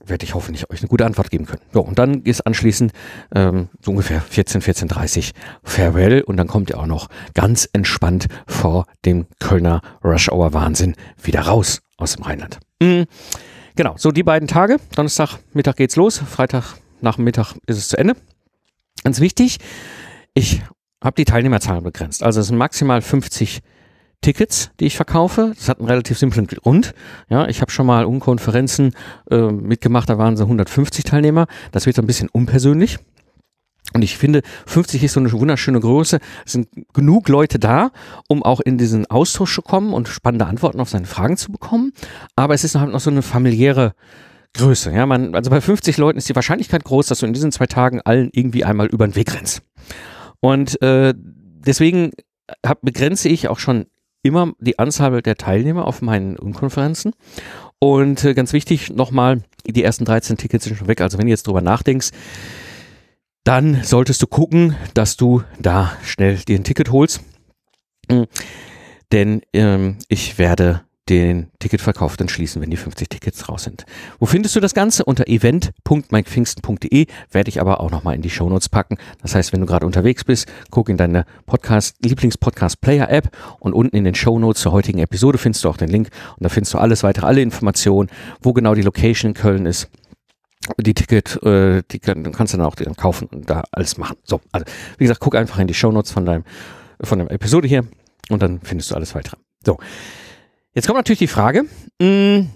werde 0.05 0.25
ich 0.25 0.33
hoffentlich 0.33 0.69
euch 0.69 0.79
eine 0.79 0.87
gute 0.87 1.05
Antwort 1.05 1.29
geben 1.29 1.45
können. 1.45 1.61
So, 1.73 1.81
und 1.81 1.99
dann 1.99 2.21
ist 2.23 2.41
anschließend 2.41 2.91
ähm, 3.35 3.69
so 3.81 3.91
ungefähr 3.91 4.21
14, 4.21 4.61
14.30 4.61 5.31
Farewell 5.63 6.21
und 6.21 6.37
dann 6.37 6.47
kommt 6.47 6.69
ihr 6.69 6.79
auch 6.79 6.85
noch 6.85 7.09
ganz 7.33 7.69
entspannt 7.73 8.27
vor 8.47 8.85
dem 9.05 9.27
Kölner 9.39 9.81
Rush 10.03 10.29
Hour 10.29 10.53
Wahnsinn 10.53 10.95
wieder 11.21 11.41
raus 11.41 11.81
aus 11.97 12.15
dem 12.15 12.23
Rheinland. 12.23 12.59
Mhm. 12.81 13.05
Genau, 13.75 13.95
so 13.97 14.11
die 14.11 14.23
beiden 14.23 14.47
Tage. 14.47 14.77
Donnerstag 14.95 15.37
Mittag 15.53 15.77
geht's 15.77 15.95
los, 15.95 16.17
Freitag 16.17 16.75
nach 17.01 17.15
dem 17.15 17.25
Mittag 17.25 17.53
ist 17.65 17.77
es 17.77 17.87
zu 17.89 17.97
Ende. 17.97 18.15
Ganz 19.03 19.21
wichtig, 19.21 19.59
ich 20.33 20.61
habe 21.01 21.15
die 21.15 21.25
Teilnehmerzahlen 21.25 21.83
begrenzt. 21.83 22.23
Also 22.23 22.41
es 22.41 22.47
sind 22.47 22.57
maximal 22.57 23.01
50 23.01 23.61
Tickets, 24.21 24.71
die 24.79 24.85
ich 24.85 24.95
verkaufe. 24.95 25.53
Das 25.55 25.69
hat 25.69 25.79
einen 25.79 25.87
relativ 25.87 26.17
simplen 26.17 26.47
Grund. 26.47 26.93
Ja, 27.29 27.47
ich 27.47 27.61
habe 27.61 27.71
schon 27.71 27.85
mal 27.85 28.05
Unkonferenzen 28.05 28.93
äh, 29.31 29.51
mitgemacht, 29.51 30.09
da 30.09 30.17
waren 30.17 30.35
so 30.35 30.43
150 30.43 31.05
Teilnehmer. 31.05 31.47
Das 31.71 31.85
wird 31.85 31.95
so 31.95 32.01
ein 32.01 32.07
bisschen 32.07 32.29
unpersönlich. 32.29 32.99
Und 33.93 34.03
ich 34.03 34.17
finde, 34.17 34.41
50 34.67 35.03
ist 35.03 35.13
so 35.13 35.19
eine 35.19 35.31
wunderschöne 35.31 35.79
Größe. 35.79 36.19
Es 36.45 36.51
sind 36.51 36.67
genug 36.93 37.27
Leute 37.27 37.57
da, 37.57 37.91
um 38.27 38.43
auch 38.43 38.59
in 38.59 38.77
diesen 38.77 39.07
Austausch 39.07 39.55
zu 39.55 39.61
kommen 39.61 39.93
und 39.93 40.07
spannende 40.07 40.45
Antworten 40.45 40.79
auf 40.79 40.89
seine 40.89 41.07
Fragen 41.07 41.37
zu 41.37 41.51
bekommen. 41.51 41.93
Aber 42.35 42.53
es 42.53 42.63
ist 42.63 42.75
halt 42.75 42.91
noch 42.91 42.99
so 42.99 43.09
eine 43.09 43.23
familiäre 43.23 43.93
Größe. 44.53 44.91
Ja, 44.91 45.05
man, 45.05 45.33
also 45.33 45.49
bei 45.49 45.61
50 45.61 45.97
Leuten 45.97 46.17
ist 46.17 46.29
die 46.29 46.35
Wahrscheinlichkeit 46.35 46.83
groß, 46.83 47.07
dass 47.07 47.19
du 47.19 47.25
in 47.25 47.33
diesen 47.33 47.51
zwei 47.51 47.67
Tagen 47.67 48.01
allen 48.01 48.29
irgendwie 48.31 48.63
einmal 48.63 48.87
über 48.87 49.07
den 49.07 49.15
Weg 49.15 49.33
rennst. 49.33 49.61
Und 50.39 50.81
äh, 50.81 51.13
deswegen 51.17 52.11
hab, 52.65 52.81
begrenze 52.81 53.29
ich 53.29 53.47
auch 53.47 53.59
schon 53.59 53.85
immer 54.21 54.53
die 54.59 54.79
Anzahl 54.79 55.21
der 55.21 55.35
Teilnehmer 55.35 55.85
auf 55.85 56.01
meinen 56.01 56.53
Konferenzen. 56.53 57.13
Und 57.79 58.23
äh, 58.25 58.33
ganz 58.33 58.53
wichtig 58.53 58.89
nochmal, 58.89 59.41
die 59.65 59.83
ersten 59.83 60.05
13 60.05 60.37
Tickets 60.37 60.65
sind 60.65 60.77
schon 60.77 60.87
weg. 60.87 61.01
Also 61.01 61.17
wenn 61.17 61.25
du 61.25 61.31
jetzt 61.31 61.47
drüber 61.47 61.61
nachdenkst, 61.61 62.09
dann 63.43 63.83
solltest 63.83 64.21
du 64.21 64.27
gucken, 64.27 64.75
dass 64.93 65.17
du 65.17 65.43
da 65.59 65.93
schnell 66.03 66.37
dir 66.37 66.57
ein 66.57 66.63
Ticket 66.63 66.91
holst. 66.91 67.21
Denn 69.11 69.41
ähm, 69.53 69.97
ich 70.07 70.37
werde 70.37 70.81
den 71.09 71.47
Ticketverkauf 71.59 72.17
dann 72.17 72.29
schließen, 72.29 72.61
wenn 72.61 72.69
die 72.69 72.77
50 72.77 73.09
Tickets 73.09 73.49
raus 73.49 73.63
sind. 73.63 73.85
Wo 74.19 74.25
findest 74.25 74.55
du 74.55 74.59
das 74.59 74.73
Ganze? 74.73 75.05
Unter 75.05 75.27
event.mikepfingsten.de 75.27 77.07
werde 77.31 77.49
ich 77.49 77.59
aber 77.59 77.79
auch 77.79 77.89
nochmal 77.89 78.15
in 78.15 78.21
die 78.21 78.29
Shownotes 78.29 78.69
packen. 78.69 78.97
Das 79.21 79.33
heißt, 79.35 79.51
wenn 79.51 79.61
du 79.61 79.65
gerade 79.65 79.85
unterwegs 79.85 80.23
bist, 80.23 80.47
guck 80.69 80.89
in 80.89 80.97
deine 80.97 81.25
Podcast, 81.45 81.95
Lieblings-Podcast-Player-App 82.03 83.35
und 83.59 83.73
unten 83.73 83.95
in 83.95 84.03
den 84.03 84.15
Shownotes 84.15 84.61
zur 84.61 84.71
heutigen 84.71 84.99
Episode 84.99 85.37
findest 85.37 85.63
du 85.63 85.69
auch 85.69 85.77
den 85.77 85.89
Link 85.89 86.09
und 86.37 86.43
da 86.43 86.49
findest 86.49 86.73
du 86.73 86.77
alles 86.77 87.03
weitere, 87.03 87.25
alle 87.25 87.41
Informationen, 87.41 88.09
wo 88.41 88.53
genau 88.53 88.75
die 88.75 88.83
Location 88.83 89.31
in 89.31 89.33
Köln 89.33 89.65
ist 89.65 89.89
die 90.77 90.93
Ticket, 90.93 91.41
äh, 91.43 91.81
die 91.89 91.99
kann, 91.99 92.31
kannst 92.31 92.53
du 92.53 92.57
dann 92.57 92.67
auch 92.67 92.75
kaufen 92.95 93.27
und 93.31 93.49
da 93.49 93.63
alles 93.71 93.97
machen. 93.97 94.17
So, 94.23 94.41
also 94.51 94.65
wie 94.97 95.05
gesagt, 95.05 95.19
guck 95.19 95.35
einfach 95.35 95.57
in 95.57 95.67
die 95.67 95.73
Shownotes 95.73 96.11
von 96.11 96.25
deinem 96.25 96.43
von 97.01 97.19
der 97.19 97.31
Episode 97.31 97.67
hier 97.67 97.85
und 98.29 98.41
dann 98.43 98.59
findest 98.61 98.91
du 98.91 98.95
alles 98.95 99.15
weitere. 99.15 99.37
So, 99.65 99.79
Jetzt 100.79 100.87
kommt 100.87 100.95
natürlich 100.95 101.19
die 101.19 101.27
Frage, 101.27 101.63
mh, 101.99 102.07
hm, 102.07 102.49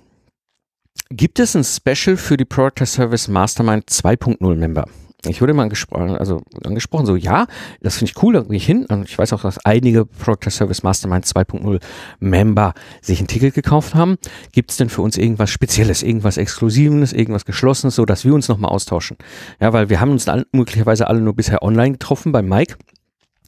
gibt 1.10 1.40
es 1.40 1.58
ein 1.58 1.66
Special 1.66 2.16
für 2.16 2.38
die 2.38 2.46
Product 2.46 2.86
Service 2.86 3.28
Mastermind 3.28 3.90
2.0 3.90 4.56
Member? 4.56 4.86
Ich 5.28 5.42
wurde 5.42 5.54
mal 5.54 5.64
angesprochen, 5.64 6.16
also 6.16 6.42
angesprochen, 6.64 7.06
so 7.06 7.18
ja, 7.18 7.48
das 7.82 7.98
finde 7.98 8.12
ich 8.12 8.24
cool, 8.24 8.36
da 8.36 8.40
gehe 8.44 8.56
ich 8.56 8.66
hin. 8.66 8.86
Und 8.86 9.10
ich 9.10 9.18
weiß 9.18 9.34
auch, 9.34 9.42
dass 9.42 9.66
einige 9.66 10.06
Product 10.06 10.50
Service 10.52 10.84
Mastermind 10.84 11.26
2.0 11.26 11.82
Member 12.22 12.74
sich 13.02 13.20
ein 13.20 13.28
Ticket 13.28 13.56
gekauft 13.56 13.94
haben. 13.94 14.18
Gibt 14.54 14.72
es 14.72 14.78
denn 14.78 14.88
für 14.88 15.02
uns 15.02 15.18
irgendwas 15.18 15.50
Spezielles, 15.50 16.02
irgendwas 16.02 16.38
Exklusives, 16.38 17.12
irgendwas 17.12 17.44
Geschlossenes, 17.44 17.96
so 17.96 18.06
dass 18.06 18.24
wir 18.24 18.34
uns 18.34 18.48
nochmal 18.48 18.72
austauschen? 18.72 19.18
Ja, 19.60 19.74
weil 19.74 19.90
wir 19.90 20.00
haben 20.00 20.12
uns 20.12 20.28
möglicherweise 20.54 21.10
alle 21.10 21.20
nur 21.20 21.36
bisher 21.36 21.62
online 21.62 21.92
getroffen 21.92 22.32
beim 22.32 22.48
Mike 22.48 22.78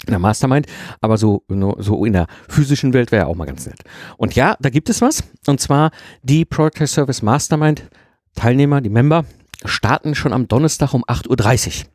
in 0.08 0.14
der 0.14 0.20
Mastermind, 0.20 0.68
aber 1.02 1.18
so, 1.18 1.44
so 1.78 2.06
in 2.06 2.14
der 2.14 2.28
physischen 2.48 2.94
Welt 2.94 3.12
wäre 3.12 3.24
ja 3.24 3.28
auch 3.28 3.36
mal 3.36 3.46
ganz 3.46 3.66
nett. 3.66 3.82
Und 4.18 4.36
ja, 4.36 4.56
da 4.60 4.70
gibt 4.70 4.90
es 4.90 5.02
was. 5.02 5.24
Und 5.48 5.60
zwar 5.60 5.92
die 6.24 6.46
Product 6.46 6.88
Service 6.88 7.22
Mastermind 7.22 7.90
Teilnehmer, 8.36 8.82
die 8.82 8.90
Member, 8.90 9.26
starten 9.64 10.14
schon 10.14 10.34
am 10.34 10.48
Donnerstag 10.48 10.94
um 10.94 11.04
8.30 11.06 11.84
Uhr. 11.84 11.90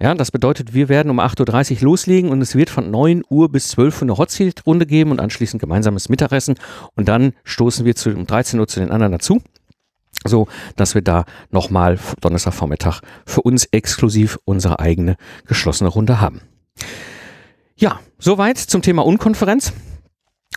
Ja, 0.00 0.14
das 0.14 0.30
bedeutet, 0.30 0.74
wir 0.74 0.88
werden 0.88 1.10
um 1.10 1.20
8.30 1.20 1.76
Uhr 1.76 1.82
loslegen 1.82 2.30
und 2.30 2.40
es 2.40 2.54
wird 2.54 2.70
von 2.70 2.90
9 2.90 3.22
Uhr 3.28 3.50
bis 3.50 3.68
12 3.68 3.96
Uhr 3.96 4.02
eine 4.02 4.18
Hot 4.18 4.30
Seat 4.30 4.66
Runde 4.66 4.86
geben 4.86 5.10
und 5.10 5.20
anschließend 5.20 5.60
gemeinsames 5.60 6.08
Mittagessen 6.08 6.56
und 6.94 7.08
dann 7.08 7.32
stoßen 7.44 7.84
wir 7.84 7.94
zu, 7.94 8.10
um 8.10 8.26
13 8.26 8.58
Uhr 8.58 8.66
zu 8.66 8.80
den 8.80 8.90
anderen 8.90 9.12
dazu. 9.12 9.40
So, 10.26 10.48
dass 10.76 10.94
wir 10.94 11.02
da 11.02 11.26
nochmal 11.50 11.98
Donnerstagvormittag 12.20 13.02
für 13.26 13.42
uns 13.42 13.66
exklusiv 13.66 14.38
unsere 14.44 14.80
eigene 14.80 15.16
geschlossene 15.46 15.90
Runde 15.90 16.20
haben. 16.20 16.40
Ja, 17.76 17.98
soweit 18.18 18.58
zum 18.58 18.82
Thema 18.82 19.04
Unkonferenz. 19.04 19.72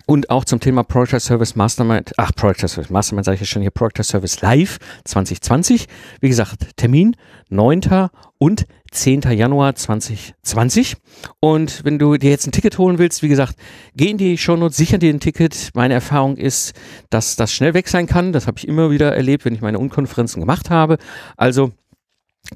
Und 0.06 0.30
auch 0.30 0.46
zum 0.46 0.60
Thema 0.60 0.84
Project 0.84 1.24
Service 1.24 1.56
Mastermind, 1.56 2.14
ach, 2.18 2.32
Project 2.36 2.70
Service 2.70 2.92
Mastermind 2.92 3.26
sage 3.26 3.36
ich 3.36 3.42
ja 3.42 3.48
schon 3.48 3.64
hier, 3.64 3.72
Project 3.72 4.06
Service 4.06 4.40
Live 4.42 4.78
2020. 5.04 5.88
Wie 6.22 6.30
gesagt, 6.30 6.78
Termin 6.78 7.16
9. 7.50 8.10
und 8.38 8.68
10. 8.92 9.22
Januar 9.32 9.74
2020. 9.74 10.96
Und 11.40 11.84
wenn 11.84 11.98
du 11.98 12.18
dir 12.18 12.30
jetzt 12.30 12.46
ein 12.46 12.52
Ticket 12.52 12.78
holen 12.78 13.00
willst, 13.00 13.24
wie 13.24 13.28
gesagt, 13.28 13.56
geh 13.96 14.12
in 14.12 14.18
die 14.18 14.38
Shownotes, 14.38 14.78
sicher 14.78 15.00
dir 15.00 15.12
ein 15.12 15.20
Ticket. 15.20 15.72
Meine 15.74 15.96
Erfahrung 15.96 16.38
ist, 16.38 16.74
dass 17.10 17.36
das 17.36 17.52
schnell 17.52 17.74
weg 17.74 17.90
sein 17.90 18.06
kann. 18.06 18.32
Das 18.32 18.46
habe 18.46 18.60
ich 18.60 18.68
immer 18.68 18.92
wieder 18.92 19.14
erlebt, 19.16 19.44
wenn 19.44 19.56
ich 19.56 19.62
meine 19.62 19.80
Unkonferenzen 19.80 20.40
gemacht 20.40 20.70
habe. 20.70 21.00
Also 21.36 21.72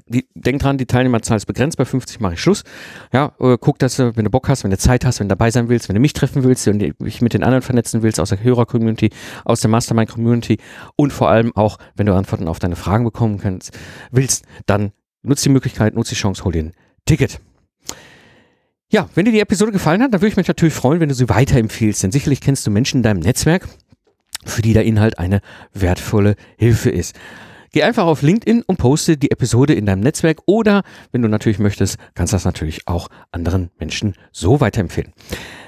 die, 0.06 0.26
denk 0.34 0.60
dran, 0.60 0.78
die 0.78 0.86
Teilnehmerzahl 0.86 1.36
ist 1.36 1.46
begrenzt, 1.46 1.76
bei 1.76 1.84
50 1.84 2.20
mache 2.20 2.34
ich 2.34 2.40
Schluss. 2.40 2.64
Ja, 3.12 3.32
äh, 3.40 3.56
guck, 3.60 3.78
dass 3.78 3.96
du, 3.96 4.16
wenn 4.16 4.24
du 4.24 4.30
Bock 4.30 4.48
hast, 4.48 4.64
wenn 4.64 4.70
du 4.70 4.78
Zeit 4.78 5.04
hast, 5.04 5.20
wenn 5.20 5.28
du 5.28 5.32
dabei 5.32 5.50
sein 5.50 5.68
willst, 5.68 5.88
wenn 5.88 5.94
du 5.94 6.00
mich 6.00 6.12
treffen 6.12 6.44
willst, 6.44 6.66
wenn 6.66 6.78
du 6.78 6.92
dich 6.92 7.20
mit 7.20 7.34
den 7.34 7.42
anderen 7.42 7.62
vernetzen 7.62 8.02
willst, 8.02 8.20
aus 8.20 8.30
der 8.30 8.42
Hörer-Community, 8.42 9.10
aus 9.44 9.60
der 9.60 9.70
Mastermind-Community 9.70 10.58
und 10.96 11.12
vor 11.12 11.30
allem 11.30 11.54
auch, 11.56 11.78
wenn 11.96 12.06
du 12.06 12.14
Antworten 12.14 12.48
auf 12.48 12.58
deine 12.58 12.76
Fragen 12.76 13.04
bekommen 13.04 13.38
kannst, 13.38 13.76
willst, 14.10 14.44
dann 14.66 14.92
nutz 15.22 15.42
die 15.42 15.48
Möglichkeit, 15.48 15.94
nutz 15.94 16.08
die 16.08 16.14
Chance, 16.14 16.44
hol 16.44 16.52
dir 16.52 16.64
ein 16.64 16.72
Ticket. 17.04 17.40
Ja, 18.90 19.08
wenn 19.14 19.24
dir 19.24 19.32
die 19.32 19.40
Episode 19.40 19.72
gefallen 19.72 20.02
hat, 20.02 20.12
dann 20.12 20.20
würde 20.20 20.28
ich 20.28 20.36
mich 20.36 20.48
natürlich 20.48 20.74
freuen, 20.74 21.00
wenn 21.00 21.08
du 21.08 21.14
sie 21.14 21.28
weiterempfiehlst, 21.28 22.02
denn 22.02 22.12
sicherlich 22.12 22.40
kennst 22.42 22.66
du 22.66 22.70
Menschen 22.70 22.98
in 22.98 23.02
deinem 23.02 23.20
Netzwerk, 23.20 23.66
für 24.44 24.60
die 24.60 24.74
der 24.74 24.84
Inhalt 24.84 25.18
eine 25.18 25.40
wertvolle 25.72 26.36
Hilfe 26.58 26.90
ist. 26.90 27.16
Geh 27.72 27.82
einfach 27.82 28.04
auf 28.04 28.20
LinkedIn 28.20 28.62
und 28.62 28.76
poste 28.76 29.16
die 29.16 29.30
Episode 29.30 29.72
in 29.72 29.86
deinem 29.86 30.00
Netzwerk 30.00 30.42
oder, 30.44 30.82
wenn 31.10 31.22
du 31.22 31.28
natürlich 31.28 31.58
möchtest, 31.58 31.96
kannst 32.14 32.32
du 32.32 32.36
das 32.36 32.44
natürlich 32.44 32.86
auch 32.86 33.08
anderen 33.30 33.70
Menschen 33.78 34.14
so 34.30 34.60
weiterempfehlen. 34.60 35.12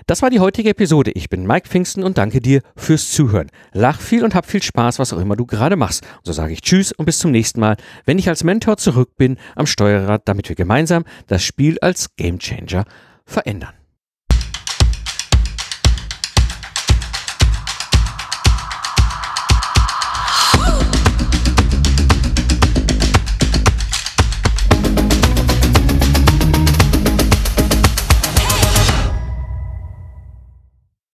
Das 0.07 0.21
war 0.21 0.29
die 0.29 0.41
heutige 0.41 0.69
Episode. 0.69 1.13
Ich 1.13 1.31
bin 1.31 1.47
Mike 1.47 1.67
Pfingsten 1.67 2.05
und 2.05 2.19
danke 2.19 2.41
dir 2.41 2.61
fürs 2.77 3.11
Zuhören. 3.11 3.51
Lach 3.73 4.03
viel 4.03 4.23
und 4.23 4.35
hab 4.35 4.45
viel 4.45 4.63
Spaß, 4.63 4.99
was 4.99 5.15
auch 5.15 5.19
immer 5.19 5.35
du 5.35 5.47
gerade 5.47 5.77
machst. 5.77 6.05
Und 6.19 6.27
so 6.27 6.33
sage 6.35 6.53
ich 6.53 6.61
Tschüss 6.61 6.93
und 6.93 7.07
bis 7.07 7.21
zum 7.21 7.31
nächsten 7.31 7.61
Mal, 7.61 7.77
wenn 8.05 8.19
ich 8.19 8.29
als 8.29 8.45
Mentor 8.45 8.77
zurück 8.77 9.17
bin 9.17 9.39
am 9.57 9.67
Steuerrad, 9.67 10.29
damit 10.29 10.51
wir 10.51 10.57
gemeinsam 10.57 11.05
das 11.27 11.43
Spiel 11.43 11.79
als 11.81 12.17
Gamechanger 12.17 12.85
verändern. 13.25 13.73